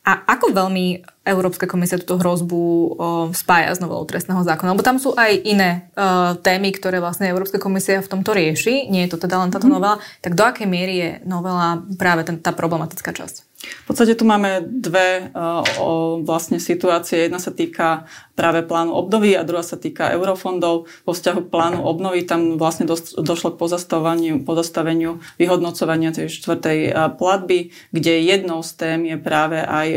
A 0.06 0.22
ako 0.38 0.54
veľmi 0.54 1.02
Európska 1.26 1.66
komisia 1.66 1.98
túto 1.98 2.22
hrozbu 2.22 2.62
o, 2.62 2.88
spája 3.34 3.74
s 3.74 3.82
novelou 3.82 4.06
trestného 4.06 4.46
zákona? 4.46 4.78
Lebo 4.78 4.86
tam 4.86 5.02
sú 5.02 5.18
aj 5.18 5.34
iné 5.42 5.90
o, 5.98 6.38
témy, 6.38 6.70
ktoré 6.78 7.02
vlastne 7.02 7.26
Európska 7.26 7.58
komisia 7.58 8.06
v 8.06 8.12
tomto 8.14 8.38
rieši. 8.38 8.86
Nie 8.94 9.10
je 9.10 9.18
to 9.18 9.26
teda 9.26 9.42
len 9.42 9.50
táto 9.50 9.66
mm. 9.66 9.74
novela. 9.74 9.98
Tak 10.22 10.38
do 10.38 10.46
akej 10.46 10.70
miery 10.70 10.94
je 11.02 11.10
novela 11.26 11.82
práve 11.98 12.22
ten, 12.22 12.38
tá 12.38 12.54
problematická 12.54 13.18
časť? 13.18 13.55
V 13.66 13.86
podstate 13.94 14.18
tu 14.18 14.26
máme 14.26 14.66
dve 14.66 15.30
o, 15.78 16.22
vlastne 16.26 16.58
situácie. 16.58 17.30
Jedna 17.30 17.38
sa 17.38 17.54
týka 17.54 18.10
práve 18.34 18.66
plánu 18.68 18.92
obnovy 18.92 19.38
a 19.38 19.48
druhá 19.48 19.64
sa 19.64 19.80
týka 19.80 20.12
eurofondov. 20.12 20.90
Vo 21.08 21.12
vzťahu 21.14 21.48
plánu 21.48 21.86
obnovy 21.86 22.28
tam 22.28 22.60
vlastne 22.60 22.90
došlo 23.20 23.56
k 23.56 23.60
pozastaveniu, 23.62 24.44
pozastaveniu 24.44 25.24
vyhodnocovania 25.40 26.12
tej 26.12 26.28
štvrtej 26.28 26.92
platby, 27.16 27.72
kde 27.96 28.14
jednou 28.26 28.60
z 28.66 28.72
tém 28.76 29.00
je 29.08 29.18
práve 29.22 29.62
aj 29.64 29.88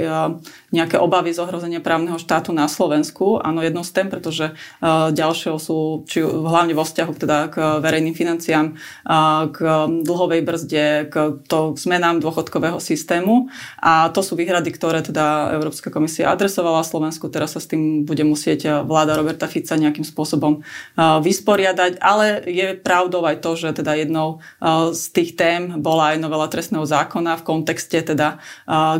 nejaké 0.68 1.00
obavy 1.00 1.32
z 1.32 1.40
ohrozenia 1.42 1.80
právneho 1.80 2.20
štátu 2.20 2.52
na 2.52 2.68
Slovensku. 2.68 3.40
Áno, 3.40 3.64
jednou 3.64 3.82
z 3.82 3.92
tém, 3.96 4.06
pretože 4.12 4.52
ďalšou 5.12 5.56
sú 5.58 5.78
či 6.06 6.20
hlavne 6.22 6.76
vo 6.76 6.84
vzťahu 6.84 7.12
teda 7.18 7.38
k 7.50 7.56
verejným 7.82 8.14
financiám, 8.14 8.76
k 9.50 9.58
dlhovej 10.04 10.40
brzde, 10.44 10.86
k, 11.10 11.14
to, 11.48 11.74
zmenám 11.74 12.20
dôchodkového 12.22 12.78
systému. 12.78 13.50
A 13.80 14.12
to 14.12 14.20
sú 14.20 14.36
výhrady, 14.36 14.68
ktoré 14.70 15.00
teda 15.00 15.56
Európska 15.56 15.88
komisia 15.88 16.28
adresovala 16.28 16.84
Slovensku. 16.84 17.32
Teraz 17.32 17.56
sa 17.56 17.60
s 17.62 17.66
tým 17.66 18.04
bude 18.04 18.22
musieť 18.28 18.84
vláda 18.84 19.16
Roberta 19.16 19.48
Fica 19.48 19.80
nejakým 19.80 20.04
spôsobom 20.04 20.60
vysporiadať. 20.98 21.96
Ale 22.04 22.44
je 22.44 22.76
pravdou 22.76 23.24
aj 23.24 23.40
to, 23.40 23.56
že 23.56 23.80
teda 23.80 23.96
jednou 23.96 24.44
z 24.92 25.04
tých 25.16 25.32
tém 25.40 25.80
bola 25.80 26.12
aj 26.12 26.20
novela 26.20 26.44
trestného 26.52 26.84
zákona 26.84 27.40
v 27.40 27.46
kontexte 27.48 28.04
teda 28.04 28.36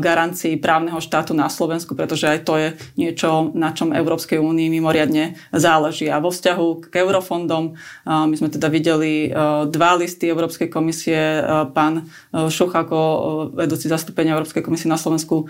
garancií 0.01 0.57
právneho 0.57 0.97
štátu 1.05 1.37
na 1.37 1.53
Slovensku, 1.53 1.93
pretože 1.93 2.25
aj 2.25 2.41
to 2.49 2.57
je 2.57 2.69
niečo, 2.97 3.53
na 3.53 3.77
čom 3.77 3.93
Európskej 3.93 4.41
únii 4.41 4.73
mimoriadne 4.73 5.37
záleží. 5.53 6.09
A 6.09 6.17
vo 6.25 6.33
vzťahu 6.33 6.89
k 6.89 7.05
eurofondom 7.05 7.77
my 8.09 8.35
sme 8.39 8.49
teda 8.49 8.73
videli 8.73 9.29
dva 9.69 9.91
listy 10.01 10.33
Európskej 10.33 10.73
komisie. 10.73 11.45
Pán 11.77 12.09
Šuch 12.33 12.73
ako 12.73 12.99
vedúci 13.53 13.93
zastúpenia 13.93 14.33
Európskej 14.33 14.48
Európskej 14.49 14.65
komisie 14.65 14.89
na 14.89 14.97
Slovensku 14.97 15.45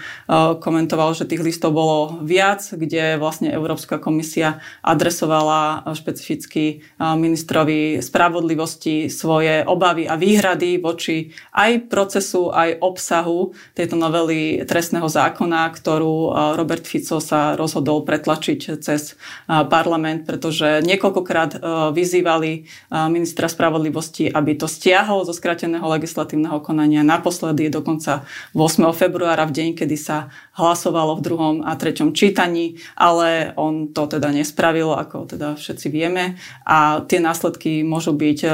komentoval, 0.58 1.14
že 1.14 1.22
tých 1.22 1.46
listov 1.46 1.70
bolo 1.70 2.18
viac, 2.26 2.66
kde 2.66 3.14
vlastne 3.14 3.46
Európska 3.46 4.02
komisia 4.02 4.58
adresovala 4.82 5.86
špecificky 5.94 6.82
ministrovi 6.98 8.02
spravodlivosti 8.02 9.06
svoje 9.06 9.62
obavy 9.62 10.10
a 10.10 10.18
výhrady 10.18 10.82
voči 10.82 11.30
aj 11.54 11.86
procesu, 11.86 12.50
aj 12.50 12.82
obsahu 12.82 13.54
tejto 13.78 13.94
novely 13.94 14.66
trestného 14.66 15.06
zákona, 15.06 15.70
ktorú 15.70 16.34
Robert 16.58 16.82
Fico 16.82 17.22
sa 17.22 17.54
rozhodol 17.54 18.02
pretlačiť 18.02 18.82
cez 18.82 19.14
parlament, 19.46 20.26
pretože 20.26 20.82
niekoľkokrát 20.82 21.62
vyzývali 21.94 22.66
ministra 23.14 23.46
spravodlivosti, 23.46 24.26
aby 24.26 24.58
to 24.58 24.66
stiahol 24.66 25.22
zo 25.22 25.30
skrateného 25.30 25.86
legislatívneho 25.86 26.58
konania. 26.58 27.06
Naposledy 27.06 27.70
dokonca 27.70 28.26
8. 28.56 28.77
februára 28.94 29.42
v 29.50 29.54
deň, 29.54 29.68
kedy 29.74 29.96
sa 29.98 30.30
hlasovalo 30.54 31.18
v 31.18 31.24
druhom 31.26 31.54
a 31.66 31.74
treťom 31.74 32.14
čítaní, 32.14 32.78
ale 32.94 33.54
on 33.58 33.90
to 33.90 34.06
teda 34.06 34.30
nespravil, 34.30 34.94
ako 34.94 35.26
teda 35.26 35.58
všetci 35.58 35.86
vieme. 35.90 36.38
A 36.66 37.02
tie 37.06 37.18
následky 37.18 37.82
môžu 37.82 38.14
byť 38.14 38.38
e, 38.42 38.48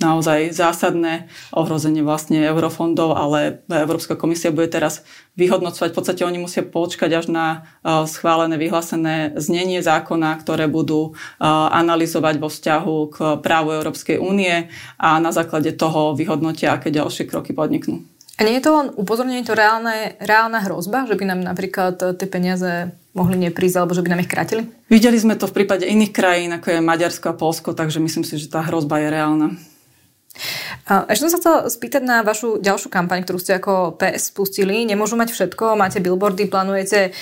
naozaj 0.00 0.52
zásadné, 0.52 1.28
ohrozenie 1.52 2.00
vlastne 2.00 2.40
eurofondov, 2.44 3.16
ale 3.16 3.64
Európska 3.68 4.16
komisia 4.16 4.52
bude 4.52 4.68
teraz 4.68 5.04
vyhodnocovať. 5.36 5.92
V 5.92 5.96
podstate 5.96 6.22
oni 6.24 6.40
musia 6.40 6.64
počkať 6.64 7.10
až 7.20 7.26
na 7.28 7.46
e, 7.84 8.04
schválené, 8.08 8.60
vyhlásené 8.60 9.36
znenie 9.40 9.80
zákona, 9.84 10.36
ktoré 10.40 10.68
budú 10.68 11.12
e, 11.12 11.44
analyzovať 11.48 12.34
vo 12.40 12.48
vzťahu 12.48 12.96
k 13.12 13.16
právu 13.44 13.76
Európskej 13.76 14.20
únie 14.20 14.68
a 15.00 15.20
na 15.20 15.32
základe 15.32 15.72
toho 15.76 16.12
vyhodnotia, 16.12 16.76
aké 16.76 16.88
ďalšie 16.88 17.28
kroky 17.28 17.52
podniknú. 17.52 18.04
A 18.40 18.48
nie 18.48 18.56
je 18.56 18.64
to 18.64 18.72
len 18.72 18.88
upozornenie, 18.96 19.44
to 19.44 19.52
reálne, 19.52 20.16
reálna 20.16 20.64
hrozba, 20.64 21.04
že 21.04 21.12
by 21.12 21.28
nám 21.28 21.44
napríklad 21.44 22.00
tie 22.16 22.24
peniaze 22.24 22.88
mohli 23.12 23.36
neprísť, 23.36 23.76
alebo 23.76 23.92
že 23.92 24.00
by 24.00 24.16
nám 24.16 24.24
ich 24.24 24.32
krátili? 24.32 24.64
Videli 24.88 25.20
sme 25.20 25.36
to 25.36 25.44
v 25.44 25.60
prípade 25.60 25.84
iných 25.84 26.08
krajín, 26.08 26.56
ako 26.56 26.72
je 26.72 26.80
Maďarsko 26.80 27.26
a 27.28 27.36
Polsko, 27.36 27.76
takže 27.76 28.00
myslím 28.00 28.24
si, 28.24 28.40
že 28.40 28.48
tá 28.48 28.64
hrozba 28.64 28.96
je 29.04 29.08
reálna. 29.12 29.48
Ešte 30.86 31.22
som 31.26 31.32
sa 31.32 31.38
chcela 31.38 31.58
spýtať 31.70 32.02
na 32.02 32.22
vašu 32.26 32.58
ďalšiu 32.58 32.88
kampaň, 32.90 33.22
ktorú 33.22 33.38
ste 33.38 33.56
ako 33.56 33.96
PS 34.00 34.34
spustili. 34.34 34.82
Nemôžu 34.88 35.14
mať 35.14 35.32
všetko, 35.32 35.78
máte 35.78 36.02
billboardy, 36.02 36.50
plánujete 36.50 37.14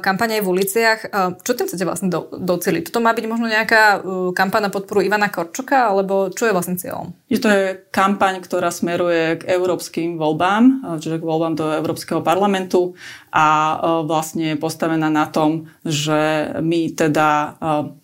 kampane 0.00 0.40
v 0.40 0.50
uliciach. 0.50 1.12
Čo 1.42 1.52
tým 1.52 1.66
chcete 1.68 1.84
vlastne 1.84 2.08
do, 2.08 2.30
doceliť? 2.32 2.88
Toto 2.88 3.04
má 3.04 3.12
byť 3.12 3.24
možno 3.28 3.46
nejaká 3.50 4.00
kampaň 4.32 4.68
na 4.68 4.70
podporu 4.72 5.04
Ivana 5.04 5.28
Korčoka, 5.28 5.92
alebo 5.92 6.30
čo 6.30 6.48
je 6.48 6.54
vlastne 6.56 6.80
cieľom? 6.80 7.12
Je 7.28 7.40
to 7.40 7.48
je 7.48 7.80
kampaň, 7.90 8.40
ktorá 8.44 8.72
smeruje 8.72 9.40
k 9.40 9.52
európskym 9.52 10.16
voľbám, 10.20 10.98
čiže 11.00 11.20
k 11.20 11.24
voľbám 11.24 11.54
do 11.56 11.66
Európskeho 11.72 12.20
parlamentu 12.24 12.94
a 13.32 13.48
e, 13.48 13.76
vlastne 14.04 14.52
je 14.52 14.60
postavená 14.60 15.08
na 15.08 15.24
tom, 15.24 15.72
že 15.88 16.52
my 16.60 16.92
teda 16.92 17.28
e, 17.32 17.48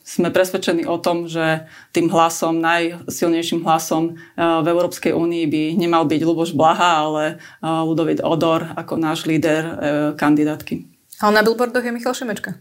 sme 0.00 0.32
presvedčení 0.32 0.88
o 0.88 0.96
tom, 0.96 1.28
že 1.28 1.68
tým 1.92 2.08
hlasom, 2.08 2.64
najsilnejším 2.64 3.60
hlasom 3.60 4.16
e, 4.16 4.40
v 4.40 4.66
Európskej 4.66 5.12
únii 5.12 5.44
by 5.44 5.62
nemal 5.76 6.08
byť 6.08 6.20
Luboš 6.24 6.56
Blaha, 6.56 7.04
ale 7.04 7.24
Ludovit 7.60 8.24
Odor 8.24 8.72
ako 8.72 8.96
náš 8.96 9.28
líder 9.28 9.76
kandidátky. 10.16 10.88
Ale 11.20 11.32
na 11.36 11.44
billboardoch 11.44 11.84
je 11.84 11.92
Michal 11.92 12.16
Šimečka. 12.16 12.56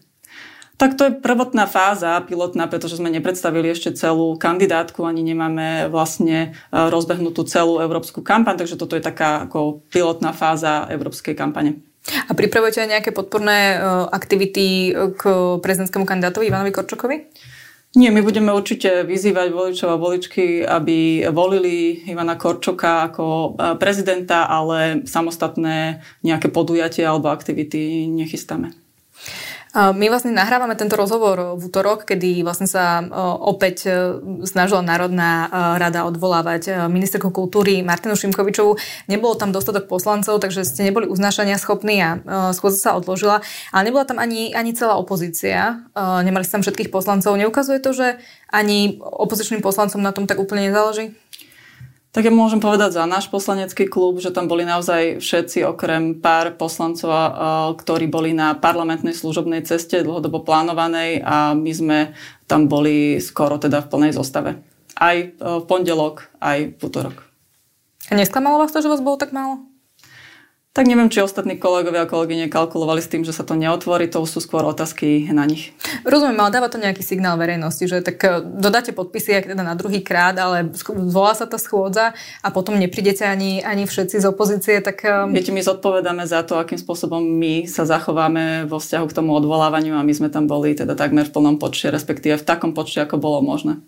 Tak 0.77 0.93
to 0.93 1.09
je 1.09 1.17
prvotná 1.17 1.65
fáza, 1.65 2.21
pilotná, 2.21 2.69
pretože 2.69 3.01
sme 3.01 3.09
nepredstavili 3.09 3.73
ešte 3.73 3.97
celú 3.97 4.37
kandidátku, 4.37 5.01
ani 5.07 5.25
nemáme 5.25 5.89
vlastne 5.89 6.53
rozbehnutú 6.69 7.49
celú 7.49 7.81
európsku 7.81 8.21
kampaň, 8.21 8.61
takže 8.61 8.77
toto 8.77 8.93
je 8.93 9.01
taká 9.01 9.49
ako 9.49 9.81
pilotná 9.89 10.37
fáza 10.37 10.85
európskej 10.93 11.33
kampane. 11.33 11.86
A 12.07 12.31
pripravujete 12.31 12.83
aj 12.83 12.91
nejaké 12.97 13.11
podporné 13.11 13.75
e, 13.75 13.77
aktivity 14.11 14.95
k 15.15 15.21
prezidentskému 15.59 16.07
kandidátovi 16.07 16.47
Ivanovi 16.47 16.71
Korčokovi? 16.71 17.17
Nie, 17.97 18.11
my 18.11 18.21
budeme 18.21 18.53
určite 18.53 19.07
vyzývať 19.07 19.49
voličov 19.49 19.89
a 19.89 20.01
voličky, 20.01 20.61
aby 20.61 21.25
volili 21.33 22.05
Ivana 22.05 22.37
Korčoka 22.37 23.09
ako 23.09 23.25
e, 23.25 23.49
prezidenta, 23.81 24.45
ale 24.45 25.07
samostatné 25.07 26.05
nejaké 26.21 26.51
podujatie 26.53 27.01
alebo 27.01 27.33
aktivity 27.33 28.05
nechystáme. 28.11 28.86
My 29.77 30.09
vlastne 30.09 30.33
nahrávame 30.33 30.73
tento 30.73 30.97
rozhovor 30.97 31.53
v 31.53 31.61
útorok, 31.69 32.09
kedy 32.09 32.41
vlastne 32.41 32.65
sa 32.65 33.05
opäť 33.37 33.85
e, 33.85 33.89
snažila 34.41 34.81
Národná 34.81 35.45
e, 35.45 35.47
rada 35.77 36.09
odvolávať 36.09 36.89
ministerku 36.89 37.29
kultúry 37.29 37.85
Martinu 37.85 38.17
Šimkovičovu. 38.17 38.73
Nebolo 39.05 39.37
tam 39.37 39.53
dostatok 39.53 39.85
poslancov, 39.85 40.41
takže 40.41 40.65
ste 40.65 40.81
neboli 40.89 41.05
uznášania 41.05 41.61
schopní 41.61 42.01
a 42.01 42.17
e, 42.17 42.17
schôdza 42.57 42.89
sa 42.89 42.91
odložila. 42.97 43.45
Ale 43.69 43.93
nebola 43.93 44.09
tam 44.09 44.17
ani, 44.17 44.49
ani 44.57 44.73
celá 44.73 44.97
opozícia. 44.97 45.85
Nemali 45.93 46.41
ste 46.41 46.57
tam 46.57 46.65
všetkých 46.65 46.89
poslancov. 46.89 47.37
Neukazuje 47.37 47.77
to, 47.77 47.93
že 47.93 48.17
ani 48.49 48.97
opozičným 48.97 49.61
poslancom 49.61 50.01
na 50.01 50.09
tom 50.09 50.25
tak 50.25 50.41
úplne 50.41 50.73
nezáleží? 50.73 51.13
Tak 52.17 52.25
ja 52.25 52.33
môžem 52.33 52.57
povedať 52.57 52.97
za 52.97 53.05
náš 53.05 53.29
poslanecký 53.29 53.85
klub, 53.85 54.17
že 54.17 54.33
tam 54.33 54.49
boli 54.49 54.65
naozaj 54.65 55.21
všetci 55.21 55.61
okrem 55.69 56.17
pár 56.17 56.57
poslancov, 56.57 57.13
ktorí 57.77 58.09
boli 58.09 58.33
na 58.33 58.57
parlamentnej 58.57 59.13
služobnej 59.13 59.61
ceste 59.61 60.01
dlhodobo 60.01 60.41
plánovanej 60.41 61.21
a 61.21 61.53
my 61.53 61.69
sme 61.69 62.17
tam 62.49 62.65
boli 62.65 63.21
skoro 63.21 63.61
teda 63.61 63.85
v 63.85 63.89
plnej 63.93 64.17
zostave. 64.17 64.57
Aj 64.97 65.29
v 65.29 65.61
pondelok, 65.69 66.25
aj 66.41 66.73
v 66.73 66.81
útorok. 66.81 67.21
A 68.09 68.17
nesklamalo 68.17 68.65
vás 68.65 68.73
to, 68.73 68.81
že 68.81 68.89
vás 68.89 69.05
bolo 69.05 69.21
tak 69.21 69.29
málo? 69.29 69.61
Tak 70.77 70.85
neviem, 70.85 71.09
či 71.09 71.25
ostatní 71.25 71.57
kolegovia 71.57 72.05
a 72.05 72.11
kolegyne 72.11 72.53
kalkulovali 72.53 73.01
s 73.01 73.09
tým, 73.09 73.25
že 73.25 73.33
sa 73.33 73.41
to 73.41 73.57
neotvorí, 73.57 74.05
to 74.05 74.21
sú 74.29 74.37
skôr 74.37 74.61
otázky 74.61 75.25
na 75.33 75.41
nich. 75.49 75.73
Rozumiem, 76.05 76.37
ale 76.37 76.53
dáva 76.53 76.69
to 76.69 76.77
nejaký 76.77 77.01
signál 77.01 77.33
verejnosti, 77.33 77.81
že 77.89 78.05
tak 78.05 78.21
e, 78.21 78.45
dodáte 78.45 78.93
podpisy 78.93 79.41
aj 79.41 79.57
teda 79.57 79.65
na 79.65 79.73
druhý 79.73 80.05
krát, 80.05 80.37
ale 80.37 80.69
zvolá 81.09 81.33
sa 81.33 81.49
tá 81.49 81.57
schôdza 81.57 82.13
a 82.45 82.47
potom 82.53 82.77
neprídete 82.77 83.25
ani, 83.25 83.65
ani 83.65 83.89
všetci 83.89 84.21
z 84.21 84.29
opozície, 84.29 84.77
tak... 84.85 85.01
Viete, 85.33 85.49
my 85.49 85.65
zodpovedáme 85.65 86.29
za 86.29 86.45
to, 86.45 86.61
akým 86.61 86.77
spôsobom 86.77 87.25
my 87.25 87.65
sa 87.65 87.89
zachováme 87.89 88.69
vo 88.69 88.77
vzťahu 88.77 89.05
k 89.09 89.17
tomu 89.17 89.33
odvolávaniu 89.33 89.97
a 89.97 90.05
my 90.05 90.13
sme 90.13 90.29
tam 90.29 90.45
boli 90.45 90.77
teda 90.77 90.93
takmer 90.93 91.25
v 91.25 91.33
plnom 91.33 91.57
počte, 91.57 91.89
respektíve 91.89 92.37
v 92.37 92.45
takom 92.45 92.77
počte, 92.77 93.01
ako 93.01 93.17
bolo 93.17 93.41
možné. 93.41 93.81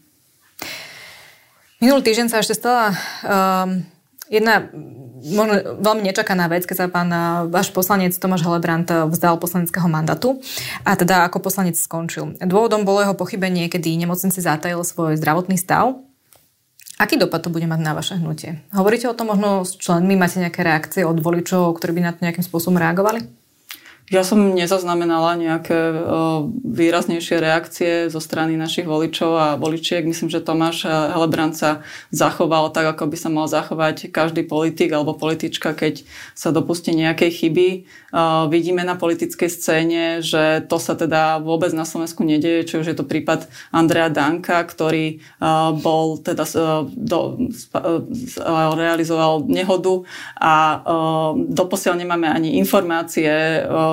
Minulý 1.78 2.02
týždeň 2.02 2.34
sa 2.34 2.42
ešte 2.42 2.58
stala 2.58 2.98
um, 3.22 3.86
jedna 4.30 4.70
možno 5.20 5.84
veľmi 5.84 6.06
nečakaná 6.08 6.48
vec, 6.48 6.64
keď 6.64 6.76
sa 6.78 6.86
pán 6.88 7.12
váš 7.52 7.76
poslanec 7.76 8.16
Tomáš 8.16 8.48
Helebrant 8.48 8.88
vzdal 8.88 9.36
poslaneckého 9.36 9.92
mandátu 9.92 10.40
a 10.88 10.96
teda 10.96 11.28
ako 11.28 11.44
poslanec 11.44 11.76
skončil. 11.76 12.40
Dôvodom 12.40 12.88
bolo 12.88 13.04
jeho 13.04 13.18
pochybenie, 13.18 13.68
kedy 13.68 14.00
nemocnici 14.00 14.40
zatajil 14.40 14.80
svoj 14.88 15.20
zdravotný 15.20 15.60
stav. 15.60 16.00
Aký 17.00 17.16
dopad 17.16 17.48
to 17.48 17.52
bude 17.52 17.64
mať 17.64 17.80
na 17.80 17.96
vaše 17.96 18.20
hnutie? 18.20 18.60
Hovoríte 18.76 19.08
o 19.08 19.16
tom 19.16 19.32
možno 19.32 19.64
s 19.64 19.80
členmi? 19.80 20.20
Máte 20.20 20.44
nejaké 20.44 20.68
reakcie 20.68 21.08
od 21.08 21.16
voličov, 21.24 21.80
ktorí 21.80 21.96
by 21.96 22.02
na 22.04 22.12
to 22.12 22.24
nejakým 22.28 22.44
spôsobom 22.44 22.76
reagovali? 22.76 23.39
Ja 24.10 24.26
som 24.26 24.58
nezaznamenala 24.58 25.38
nejaké 25.38 25.78
výraznejšie 26.66 27.38
reakcie 27.38 27.92
zo 28.10 28.18
strany 28.18 28.58
našich 28.58 28.90
voličov 28.90 29.32
a 29.38 29.48
voličiek. 29.54 30.02
Myslím, 30.02 30.34
že 30.34 30.42
Tomáš 30.42 30.90
Helebrant 30.90 31.54
sa 31.54 31.86
zachoval 32.10 32.74
tak, 32.74 32.90
ako 32.98 33.06
by 33.06 33.18
sa 33.22 33.30
mal 33.30 33.46
zachovať 33.46 34.10
každý 34.10 34.50
politik 34.50 34.90
alebo 34.90 35.14
politička, 35.14 35.78
keď 35.78 36.02
sa 36.34 36.50
dopustí 36.50 36.90
nejakej 36.98 37.32
chyby. 37.38 37.70
Vidíme 38.50 38.82
na 38.82 38.98
politickej 38.98 39.46
scéne, 39.46 40.26
že 40.26 40.66
to 40.66 40.82
sa 40.82 40.98
teda 40.98 41.38
vôbec 41.38 41.70
na 41.78 41.86
Slovensku 41.86 42.26
nedieje, 42.26 42.66
či 42.66 42.76
už 42.82 42.90
je 42.90 42.98
to 42.98 43.06
prípad 43.06 43.46
Andrea 43.70 44.10
Danka, 44.10 44.58
ktorý 44.66 45.22
bol 45.86 46.18
teda 46.18 46.50
do, 46.98 47.46
realizoval 48.74 49.46
nehodu 49.46 50.02
a 50.42 50.82
doposiaľ 51.38 52.02
nemáme 52.02 52.26
ani 52.26 52.58
informácie, 52.58 53.30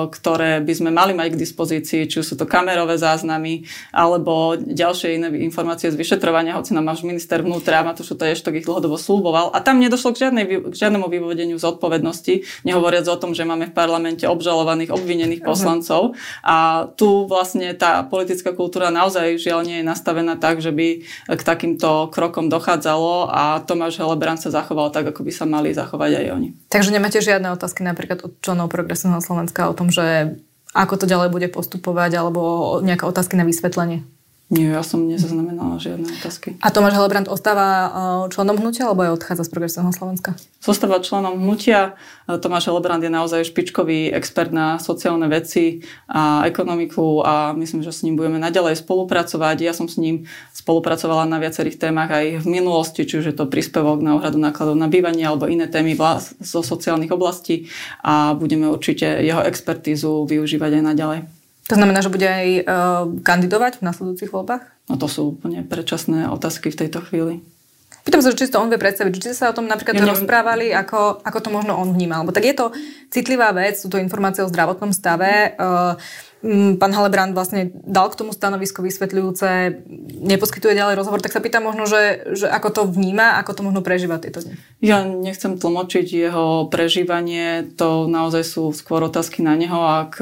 ktoré 0.09 0.59
by 0.63 0.73
sme 0.73 0.89
mali 0.91 1.13
mať 1.13 1.35
k 1.35 1.41
dispozícii, 1.41 2.01
či 2.09 2.23
sú 2.23 2.35
to 2.39 2.49
kamerové 2.49 2.95
záznamy 2.97 3.67
alebo 3.93 4.57
ďalšie 4.57 5.19
iné 5.19 5.27
informácie 5.43 5.91
z 5.91 5.99
vyšetrovania, 5.99 6.57
hoci 6.57 6.73
nám 6.73 6.91
máš 6.93 7.03
minister 7.03 7.39
vnútra, 7.43 7.85
Matúš 7.85 8.15
Eštok 8.17 8.59
ich 8.59 8.67
dlhodobo 8.67 8.99
slúboval. 8.99 9.53
A 9.53 9.63
tam 9.63 9.79
nedošlo 9.79 10.11
k, 10.11 10.27
žiadnej, 10.27 10.45
k 10.71 10.75
žiadnemu 10.75 11.07
vyvodeniu 11.07 11.57
zodpovednosti, 11.57 12.65
nehovoriac 12.67 13.05
o 13.07 13.17
tom, 13.19 13.31
že 13.31 13.47
máme 13.47 13.71
v 13.71 13.75
parlamente 13.75 14.27
obžalovaných, 14.27 14.91
obvinených 14.91 15.45
poslancov. 15.45 16.17
A 16.43 16.87
tu 16.99 17.29
vlastne 17.29 17.71
tá 17.73 18.03
politická 18.03 18.51
kultúra 18.51 18.91
naozaj 18.91 19.39
žiaľ 19.39 19.63
nie 19.63 19.77
je 19.81 19.85
nastavená 19.85 20.35
tak, 20.35 20.59
že 20.59 20.73
by 20.73 21.03
k 21.29 21.41
takýmto 21.41 22.11
krokom 22.11 22.51
dochádzalo 22.51 23.29
a 23.31 23.61
Tomáš 23.63 23.99
Helebrant 24.01 24.41
sa 24.41 24.51
zachoval 24.53 24.91
tak, 24.91 25.09
ako 25.11 25.23
by 25.23 25.31
sa 25.31 25.45
mali 25.47 25.71
zachovať 25.71 26.11
aj 26.23 26.25
oni. 26.33 26.49
Takže 26.67 26.89
nemáte 26.91 27.19
žiadne 27.23 27.53
otázky 27.53 27.81
napríklad 27.85 28.25
od 28.25 28.33
členov 28.43 28.67
Progresívneho 28.69 29.23
Slovenska 29.23 29.71
o 29.71 29.73
tom, 29.77 29.89
že 29.89 29.96
ako 30.73 30.93
to 30.99 31.05
ďalej 31.09 31.29
bude 31.33 31.47
postupovať, 31.49 32.19
alebo 32.19 32.41
nejaké 32.83 33.03
otázky 33.07 33.39
na 33.39 33.47
vysvetlenie? 33.47 34.05
Nie, 34.47 34.71
ja 34.71 34.79
som 34.79 35.03
nezaznamenala 35.03 35.75
žiadne 35.75 36.07
otázky. 36.07 36.55
A 36.63 36.71
Tomáš 36.71 36.95
Helebrant 36.95 37.27
ostáva 37.27 37.67
eh, 37.67 37.91
členom 38.31 38.55
hnutia, 38.55 38.87
alebo 38.87 39.03
aj 39.03 39.19
odchádza 39.19 39.43
z 39.43 39.51
Progresívneho 39.51 39.91
Slovenska? 39.91 40.39
Zostáva 40.63 41.03
členom 41.03 41.35
hnutia. 41.35 41.99
Eh, 42.31 42.39
Tomáš 42.39 42.71
Helebrant 42.71 43.03
je 43.03 43.11
naozaj 43.11 43.43
špičkový 43.43 44.15
expert 44.15 44.55
na 44.55 44.79
sociálne 44.79 45.27
veci 45.27 45.83
a 46.07 46.47
ekonomiku 46.47 47.27
a 47.27 47.51
myslím, 47.59 47.83
že 47.83 47.91
s 47.91 48.07
ním 48.07 48.15
budeme 48.15 48.39
naďalej 48.39 48.79
spolupracovať. 48.87 49.67
Ja 49.67 49.75
som 49.75 49.91
s 49.91 49.99
ním 49.99 50.31
spolupracovala 50.55 51.27
na 51.27 51.43
viacerých 51.43 51.75
témach 51.75 52.07
aj 52.07 52.39
v 52.39 52.47
minulosti, 52.47 53.03
či 53.03 53.19
už 53.19 53.27
je 53.27 53.35
to 53.35 53.51
príspevok 53.51 53.99
na 53.99 54.15
úhradu 54.15 54.39
nákladov 54.39 54.79
na 54.79 54.87
bývanie 54.87 55.27
alebo 55.27 55.51
iné 55.51 55.67
témy 55.67 55.99
zo 56.39 56.63
sociálnych 56.63 57.11
oblastí 57.11 57.67
a 57.99 58.31
budeme 58.31 58.71
určite 58.71 59.03
jeho 59.27 59.43
expertízu 59.43 60.23
využívať 60.23 60.79
aj 60.79 60.83
naďalej. 60.95 61.36
To 61.67 61.75
znamená, 61.75 61.99
že 61.99 62.13
bude 62.13 62.23
aj 62.23 62.47
uh, 62.47 62.63
kandidovať 63.21 63.83
v 63.83 63.85
nasledujúcich 63.91 64.31
voľbách? 64.31 64.63
No 64.87 64.95
to 64.95 65.11
sú 65.11 65.35
úplne 65.35 65.67
predčasné 65.67 66.31
otázky 66.31 66.71
v 66.71 66.79
tejto 66.87 67.03
chvíli. 67.03 67.43
Pýtam 68.07 68.23
sa, 68.23 68.31
či 68.31 68.47
to 68.47 68.63
on 68.63 68.71
vie 68.71 68.79
predstaviť, 68.79 69.11
či 69.19 69.35
sa 69.35 69.51
o 69.51 69.55
tom 69.55 69.67
napríklad 69.67 69.99
ja 69.99 70.07
rozprávali, 70.07 70.71
ako, 70.71 71.19
ako 71.27 71.39
to 71.43 71.49
možno 71.51 71.75
on 71.75 71.91
vnímal. 71.91 72.23
Lebo 72.23 72.31
tak 72.31 72.47
je 72.47 72.55
to 72.55 72.71
citlivá 73.11 73.51
vec, 73.51 73.75
sú 73.75 73.91
to 73.91 73.99
informácie 73.99 74.47
o 74.47 74.51
zdravotnom 74.51 74.95
stave. 74.95 75.59
Uh, 75.59 75.99
pán 76.79 76.95
Halebrand 76.95 77.35
vlastne 77.35 77.67
dal 77.83 78.07
k 78.07 78.15
tomu 78.15 78.31
stanovisko 78.31 78.79
vysvetľujúce, 78.79 79.83
neposkytuje 80.23 80.71
ďalej 80.71 80.95
rozhovor, 80.95 81.19
tak 81.19 81.35
sa 81.35 81.43
pýtam 81.43 81.67
možno, 81.67 81.83
že, 81.83 82.31
že 82.31 82.47
ako 82.47 82.69
to 82.71 82.81
vníma, 82.87 83.41
ako 83.43 83.51
to 83.57 83.61
možno 83.67 83.81
prežíva 83.83 84.21
tieto 84.23 84.39
dni. 84.39 84.55
Ja 84.79 85.03
nechcem 85.03 85.59
tlmočiť 85.59 86.07
jeho 86.07 86.71
prežívanie, 86.71 87.67
to 87.75 88.07
naozaj 88.07 88.47
sú 88.47 88.71
skôr 88.71 89.03
otázky 89.03 89.43
na 89.43 89.57
neho, 89.59 89.83
ak 89.83 90.21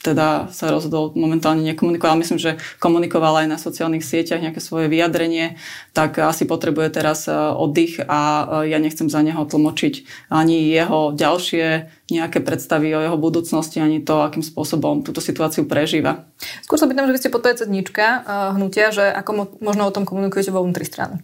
teda 0.00 0.48
sa 0.48 0.72
rozhodol 0.72 1.12
momentálne 1.12 1.60
nekomunikovať, 1.60 2.10
ale 2.10 2.22
myslím, 2.24 2.40
že 2.40 2.56
komunikoval 2.80 3.44
aj 3.44 3.46
na 3.52 3.58
sociálnych 3.60 4.00
sieťach 4.00 4.40
nejaké 4.40 4.56
svoje 4.56 4.88
vyjadrenie, 4.88 5.60
tak 5.92 6.16
asi 6.16 6.48
potrebuje 6.48 6.88
teraz 6.88 7.28
e, 7.28 7.36
oddych 7.36 8.00
a 8.08 8.20
e, 8.64 8.72
ja 8.72 8.80
nechcem 8.80 9.12
za 9.12 9.20
neho 9.20 9.44
tlmočiť 9.44 10.28
ani 10.32 10.72
jeho 10.72 11.12
ďalšie 11.12 11.92
nejaké 12.08 12.40
predstavy 12.40 12.96
o 12.96 13.04
jeho 13.04 13.18
budúcnosti, 13.20 13.76
ani 13.76 14.00
to, 14.00 14.24
akým 14.24 14.40
spôsobom 14.40 15.04
túto 15.04 15.20
situáciu 15.20 15.68
prežíva. 15.68 16.24
Skôr 16.64 16.80
sa 16.80 16.88
pýtam, 16.88 17.04
že 17.04 17.14
vy 17.14 17.20
ste 17.20 17.34
podpredsednička 17.36 18.04
e, 18.04 18.18
hnutia, 18.56 18.96
že 18.96 19.04
ako 19.04 19.60
možno 19.60 19.84
o 19.84 19.92
tom 19.92 20.08
komunikujete 20.08 20.48
vo 20.48 20.64
vnútri 20.64 20.88
strany? 20.88 21.20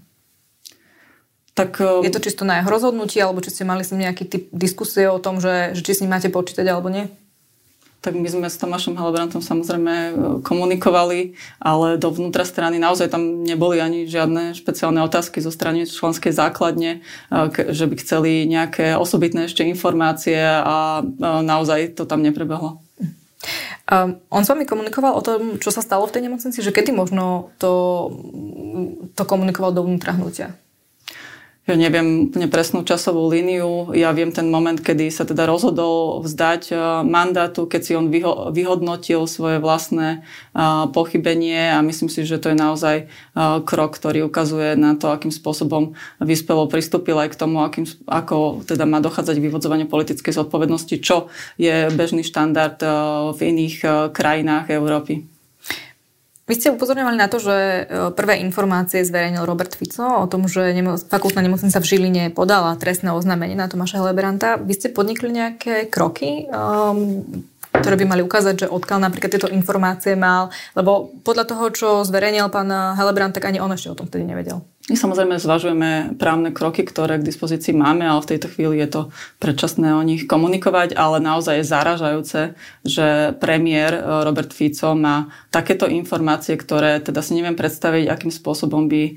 Tak, 1.57 1.81
je 1.81 2.13
to 2.13 2.21
čisto 2.21 2.45
na 2.45 2.61
jeho 2.61 2.69
rozhodnutí, 2.69 3.17
alebo 3.17 3.41
či 3.41 3.49
ste 3.49 3.65
mali 3.65 3.81
s 3.81 3.89
ním 3.89 4.05
nejaký 4.05 4.29
typ 4.29 4.45
diskusie 4.53 5.09
o 5.09 5.17
tom, 5.17 5.41
že, 5.41 5.73
že 5.73 5.81
či 5.81 5.97
s 5.97 6.01
ním 6.05 6.13
máte 6.13 6.29
počítať 6.29 6.69
alebo 6.69 6.93
nie? 6.93 7.09
Tak 8.01 8.15
my 8.15 8.29
sme 8.31 8.47
s 8.47 8.61
Tomášom 8.63 8.95
Halebrantom 8.95 9.43
samozrejme 9.43 9.95
e, 9.95 10.13
komunikovali, 10.47 11.35
ale 11.59 11.99
dovnútra 11.99 12.47
strany 12.47 12.79
naozaj 12.79 13.11
tam 13.11 13.43
neboli 13.43 13.83
ani 13.83 14.07
žiadne 14.07 14.55
špeciálne 14.55 15.03
otázky 15.03 15.43
zo 15.43 15.51
strany 15.51 15.83
členskej 15.89 16.31
základne, 16.31 17.03
e, 17.03 17.73
že 17.75 17.85
by 17.91 17.95
chceli 17.99 18.47
nejaké 18.47 18.95
osobitné 18.95 19.51
ešte 19.51 19.67
informácie 19.67 20.39
a 20.43 21.03
e, 21.03 21.29
naozaj 21.43 21.99
to 21.99 22.07
tam 22.07 22.23
neprebehlo. 22.23 22.79
Um, 23.87 24.19
on 24.35 24.43
s 24.43 24.51
vami 24.51 24.67
komunikoval 24.67 25.15
o 25.15 25.23
tom, 25.23 25.63
čo 25.63 25.71
sa 25.71 25.79
stalo 25.79 26.11
v 26.11 26.15
tej 26.19 26.27
nemocnici, 26.27 26.59
že 26.59 26.75
kedy 26.75 26.91
možno 26.91 27.55
to, 27.63 28.11
to 29.15 29.23
komunikoval 29.23 29.71
dovnútra 29.71 30.19
hnutia? 30.19 30.59
Ja 31.67 31.75
neviem 31.75 32.31
úplne 32.31 32.47
presnú 32.47 32.87
časovú 32.87 33.27
líniu. 33.27 33.91
Ja 33.91 34.15
viem 34.15 34.31
ten 34.31 34.47
moment, 34.47 34.79
kedy 34.79 35.11
sa 35.11 35.27
teda 35.27 35.51
rozhodol 35.51 36.23
vzdať 36.23 36.63
e, 36.71 36.75
mandátu, 37.03 37.67
keď 37.67 37.81
si 37.83 37.93
on 37.99 38.07
vyho- 38.07 38.55
vyhodnotil 38.55 39.27
svoje 39.27 39.59
vlastné 39.59 40.23
uh, 40.55 40.87
pochybenie 40.93 41.75
a 41.75 41.83
myslím 41.83 42.07
si, 42.07 42.23
že 42.23 42.39
to 42.39 42.55
je 42.55 42.59
naozaj 42.59 42.97
uh, 43.09 43.59
krok, 43.67 43.99
ktorý 43.99 44.31
ukazuje 44.31 44.79
na 44.79 44.95
to, 44.95 45.11
akým 45.11 45.35
spôsobom 45.35 45.99
vyspelo 46.23 46.71
pristúpil 46.71 47.19
aj 47.19 47.35
k 47.35 47.41
tomu, 47.41 47.65
akým, 47.67 47.89
ako 48.07 48.63
teda 48.63 48.87
má 48.87 49.03
dochádzať 49.03 49.43
vyvodzovanie 49.43 49.91
politickej 49.91 50.37
zodpovednosti, 50.37 50.95
čo 51.03 51.33
je 51.59 51.91
bežný 51.91 52.23
štandard 52.23 52.79
v 53.35 53.41
iných 53.43 53.77
krajinách 54.15 54.71
Európy. 54.71 55.36
Vy 56.47 56.55
ste 56.55 56.71
upozorňovali 56.71 57.19
na 57.19 57.27
to, 57.27 57.43
že 57.43 57.57
e, 57.59 57.83
prvé 58.15 58.39
informácie 58.39 59.03
zverejnil 59.03 59.43
Robert 59.43 59.75
Fico 59.75 60.23
o 60.23 60.31
tom, 60.31 60.47
že 60.47 60.71
nemo- 60.71 60.95
fakultná 60.95 61.43
nemocnica 61.43 61.83
v 61.83 61.89
Žiline 61.91 62.25
podala 62.31 62.79
trestné 62.79 63.11
oznámenie 63.11 63.59
na 63.59 63.67
Tomáša 63.67 63.99
Helebranta. 63.99 64.55
Vy 64.55 64.73
ste 64.79 64.89
podnikli 64.95 65.35
nejaké 65.35 65.91
kroky, 65.91 66.47
um, 66.47 67.27
ktoré 67.75 67.99
by 67.99 68.07
mali 68.07 68.23
ukázať, 68.23 68.55
že 68.63 68.71
odkiaľ 68.71 69.11
napríklad 69.11 69.31
tieto 69.35 69.51
informácie 69.51 70.15
mal, 70.15 70.55
lebo 70.79 71.11
podľa 71.27 71.51
toho, 71.51 71.65
čo 71.75 71.89
zverejnil 72.07 72.47
pán 72.55 72.71
Helebrant, 72.95 73.35
tak 73.35 73.51
ani 73.51 73.59
on 73.59 73.75
ešte 73.75 73.91
o 73.91 73.99
tom 73.99 74.07
vtedy 74.07 74.23
nevedel. 74.23 74.63
Samozrejme 74.87 75.43
zvažujeme 75.43 76.15
právne 76.15 76.55
kroky, 76.55 76.87
ktoré 76.87 77.19
k 77.19 77.27
dispozícii 77.27 77.75
máme, 77.75 78.07
ale 78.07 78.23
v 78.23 78.31
tejto 78.31 78.47
chvíli 78.55 78.79
je 78.79 78.87
to 78.87 79.03
predčasné 79.43 79.91
o 79.91 80.07
nich 80.07 80.31
komunikovať, 80.31 80.95
ale 80.95 81.19
naozaj 81.19 81.59
je 81.59 81.67
zaražajúce, 81.67 82.41
že 82.87 83.35
premiér 83.43 83.99
e, 83.99 84.01
Robert 84.23 84.55
Fico 84.55 84.95
má 84.95 85.35
takéto 85.51 85.91
informácie, 85.91 86.55
ktoré 86.55 87.03
teda 87.03 87.19
si 87.19 87.35
neviem 87.35 87.59
predstaviť, 87.59 88.07
akým 88.07 88.31
spôsobom 88.31 88.87
by 88.87 89.03
e, 89.11 89.13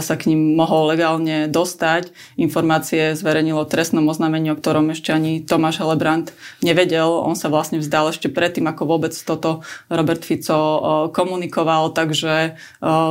sa 0.00 0.14
k 0.16 0.32
ním 0.32 0.56
mohol 0.56 0.96
legálne 0.96 1.52
dostať. 1.52 2.16
Informácie 2.40 3.12
zverejnilo 3.12 3.68
trestnom 3.68 4.08
oznámení, 4.08 4.48
o 4.48 4.56
ktorom 4.56 4.88
ešte 4.88 5.12
ani 5.12 5.44
Tomáš 5.44 5.84
Helebrant 5.84 6.32
nevedel. 6.64 7.12
On 7.12 7.36
sa 7.36 7.52
vlastne 7.52 7.76
vzdal 7.76 8.08
ešte 8.16 8.32
predtým, 8.32 8.64
ako 8.72 8.88
vôbec 8.88 9.12
toto 9.12 9.68
Robert 9.92 10.24
Fico 10.24 10.56
e, 10.56 10.80
komunikoval, 11.12 11.92
takže 11.92 12.56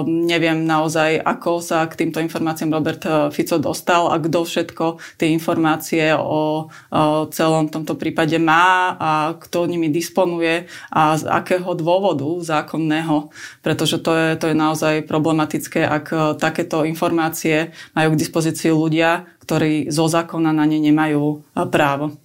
neviem 0.08 0.65
naozaj, 0.65 1.22
ako 1.22 1.62
sa 1.62 1.86
k 1.86 1.99
týmto 2.00 2.24
informáciám 2.24 2.72
Robert 2.72 3.04
eh, 3.04 3.28
Fico 3.36 3.60
dostal 3.60 4.08
a 4.08 4.16
kto 4.16 4.48
všetko 4.48 4.86
tie 5.20 5.36
informácie 5.36 6.16
o, 6.16 6.72
o 6.72 7.04
celom 7.36 7.68
tomto 7.68 8.00
prípade 8.00 8.40
má 8.40 8.96
a 8.96 9.12
kto 9.36 9.68
nimi 9.68 9.92
disponuje 9.92 10.64
a 10.88 11.20
z 11.20 11.28
akého 11.28 11.76
dôvodu 11.76 12.28
zákonného, 12.40 13.28
pretože 13.60 14.00
to 14.00 14.16
je, 14.16 14.28
to 14.40 14.46
je 14.48 14.56
naozaj 14.56 15.04
problematické, 15.04 15.84
ak 15.84 16.06
eh, 16.16 16.20
takéto 16.40 16.88
informácie 16.88 17.76
majú 17.92 18.16
k 18.16 18.22
dispozícii 18.24 18.72
ľudia, 18.72 19.28
ktorí 19.44 19.90
zo 19.90 20.06
zákona 20.06 20.56
na 20.56 20.64
ne 20.64 20.80
nemajú 20.80 21.44
eh, 21.44 21.68
právo. 21.68 22.16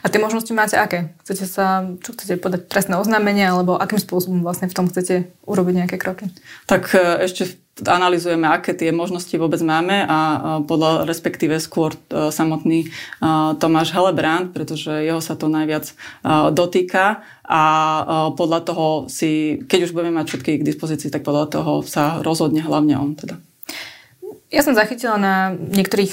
A 0.00 0.08
tie 0.08 0.22
možnosti 0.22 0.50
máte 0.56 0.80
aké? 0.80 1.12
Chcete 1.26 1.44
sa, 1.44 1.84
čo 2.00 2.16
chcete 2.16 2.40
podať 2.40 2.72
trestné 2.72 2.96
oznámenie, 2.96 3.44
alebo 3.44 3.76
akým 3.76 4.00
spôsobom 4.00 4.40
vlastne 4.40 4.72
v 4.72 4.76
tom 4.76 4.88
chcete 4.88 5.28
urobiť 5.44 5.74
nejaké 5.84 5.96
kroky? 6.00 6.32
Tak 6.64 6.94
ešte 7.20 7.60
analizujeme, 7.86 8.48
aké 8.48 8.76
tie 8.76 8.90
možnosti 8.90 9.32
vôbec 9.36 9.60
máme 9.64 10.04
a 10.04 10.18
podľa 10.64 11.04
respektíve 11.08 11.56
skôr 11.60 11.94
e, 11.94 12.28
samotný 12.28 12.86
e, 12.86 12.88
Tomáš 13.56 13.92
Helebrand, 13.96 14.52
pretože 14.52 14.90
jeho 14.90 15.20
sa 15.22 15.36
to 15.36 15.48
najviac 15.48 15.88
e, 15.88 15.94
dotýka 16.52 17.24
a 17.50 17.62
podľa 18.38 18.60
toho 18.62 18.86
si, 19.10 19.58
keď 19.66 19.90
už 19.90 19.94
budeme 19.94 20.22
mať 20.22 20.26
všetky 20.30 20.62
k 20.62 20.68
dispozícii, 20.70 21.10
tak 21.10 21.26
podľa 21.26 21.50
toho 21.50 21.72
sa 21.82 22.22
rozhodne 22.22 22.62
hlavne 22.62 22.94
on 22.94 23.18
teda. 23.18 23.42
Ja 24.50 24.66
som 24.66 24.74
zachytila 24.74 25.14
na 25.14 25.54
niektorých 25.54 26.12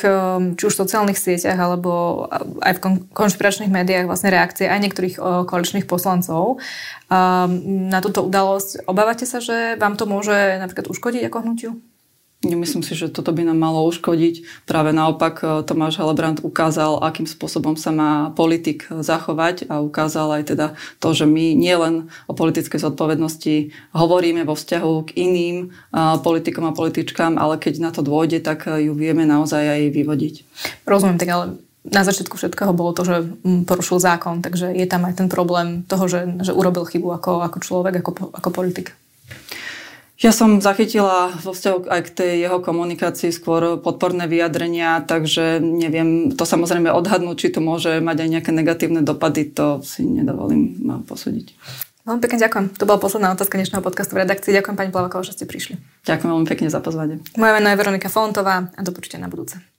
či 0.62 0.64
už 0.70 0.74
sociálnych 0.78 1.18
sieťach 1.18 1.58
alebo 1.58 2.26
aj 2.62 2.78
v 2.78 2.82
konšpiračných 3.10 3.74
médiách 3.74 4.06
vlastne 4.06 4.30
reakcie 4.30 4.70
aj 4.70 4.78
niektorých 4.78 5.16
koaličných 5.50 5.90
poslancov 5.90 6.62
na 7.10 8.00
túto 8.06 8.22
udalosť. 8.22 8.86
Obávate 8.86 9.26
sa, 9.26 9.42
že 9.42 9.74
vám 9.82 9.98
to 9.98 10.06
môže 10.06 10.62
napríklad 10.62 10.86
uškodiť 10.86 11.34
ako 11.34 11.38
hnutiu? 11.50 11.72
Nemyslím 12.46 12.86
si, 12.86 12.94
že 12.94 13.10
toto 13.10 13.34
by 13.34 13.50
nám 13.50 13.58
malo 13.58 13.82
uškodiť. 13.90 14.46
Práve 14.70 14.94
naopak 14.94 15.42
e, 15.42 15.46
Tomáš 15.66 15.98
Helebrant 15.98 16.46
ukázal, 16.46 17.02
akým 17.02 17.26
spôsobom 17.26 17.74
sa 17.74 17.90
má 17.90 18.30
politik 18.38 18.86
zachovať 18.94 19.66
a 19.66 19.82
ukázal 19.82 20.38
aj 20.38 20.54
teda 20.54 20.78
to, 21.02 21.18
že 21.18 21.26
my 21.26 21.58
nielen 21.58 22.14
o 22.30 22.38
politickej 22.38 22.78
zodpovednosti 22.78 23.74
hovoríme 23.90 24.46
vo 24.46 24.54
vzťahu 24.54 24.94
k 25.10 25.18
iným 25.18 25.56
e, 25.66 25.98
politikom 26.22 26.70
a 26.70 26.78
političkám, 26.78 27.42
ale 27.42 27.58
keď 27.58 27.82
na 27.82 27.90
to 27.90 28.06
dôjde, 28.06 28.46
tak 28.46 28.70
ju 28.70 28.94
vieme 28.94 29.26
naozaj 29.26 29.74
aj 29.74 29.82
vyvodiť. 29.98 30.36
Rozumiem, 30.86 31.18
tak 31.18 31.34
ale 31.34 31.46
na 31.88 32.04
začiatku 32.04 32.36
všetkého 32.36 32.76
bolo 32.76 32.94
to, 32.94 33.02
že 33.02 33.16
mm, 33.24 33.66
porušil 33.66 33.98
zákon, 33.98 34.46
takže 34.46 34.76
je 34.76 34.86
tam 34.86 35.10
aj 35.10 35.26
ten 35.26 35.28
problém 35.32 35.88
toho, 35.88 36.06
že, 36.06 36.28
že 36.44 36.52
urobil 36.52 36.86
chybu 36.86 37.18
ako, 37.18 37.42
ako 37.48 37.58
človek, 37.64 38.06
ako, 38.06 38.12
ako 38.30 38.50
politik. 38.52 38.94
Ja 40.18 40.34
som 40.34 40.58
zachytila 40.58 41.30
vo 41.46 41.54
vzťahu 41.54 41.94
aj 41.94 42.02
k 42.10 42.10
tej 42.10 42.34
jeho 42.50 42.58
komunikácii 42.58 43.30
skôr 43.30 43.78
podporné 43.78 44.26
vyjadrenia, 44.26 45.06
takže 45.06 45.62
neviem 45.62 46.34
to 46.34 46.42
samozrejme 46.42 46.90
odhadnúť, 46.90 47.38
či 47.38 47.54
to 47.54 47.62
môže 47.62 48.02
mať 48.02 48.26
aj 48.26 48.30
nejaké 48.34 48.50
negatívne 48.50 49.06
dopady, 49.06 49.54
to 49.54 49.86
si 49.86 50.02
nedovolím 50.02 50.74
posúdiť. 51.06 51.54
Veľmi 52.10 52.24
pekne 52.24 52.40
ďakujem. 52.42 52.66
To 52.82 52.88
bola 52.90 52.98
posledná 52.98 53.30
otázka 53.36 53.62
dnešného 53.62 53.84
podcastu 53.86 54.18
v 54.18 54.26
redakcii. 54.26 54.58
Ďakujem 54.58 54.80
pani 54.80 54.90
Plavakova, 54.90 55.22
že 55.22 55.38
ste 55.38 55.46
prišli. 55.46 55.78
Ďakujem 56.10 56.30
veľmi 56.34 56.48
pekne 56.50 56.68
za 56.74 56.82
pozvanie. 56.82 57.22
Moje 57.38 57.52
meno 57.54 57.68
je 57.70 57.78
Veronika 57.78 58.10
Fontová 58.10 58.74
a 58.74 58.82
do 58.82 58.96
na 59.22 59.28
budúce. 59.30 59.77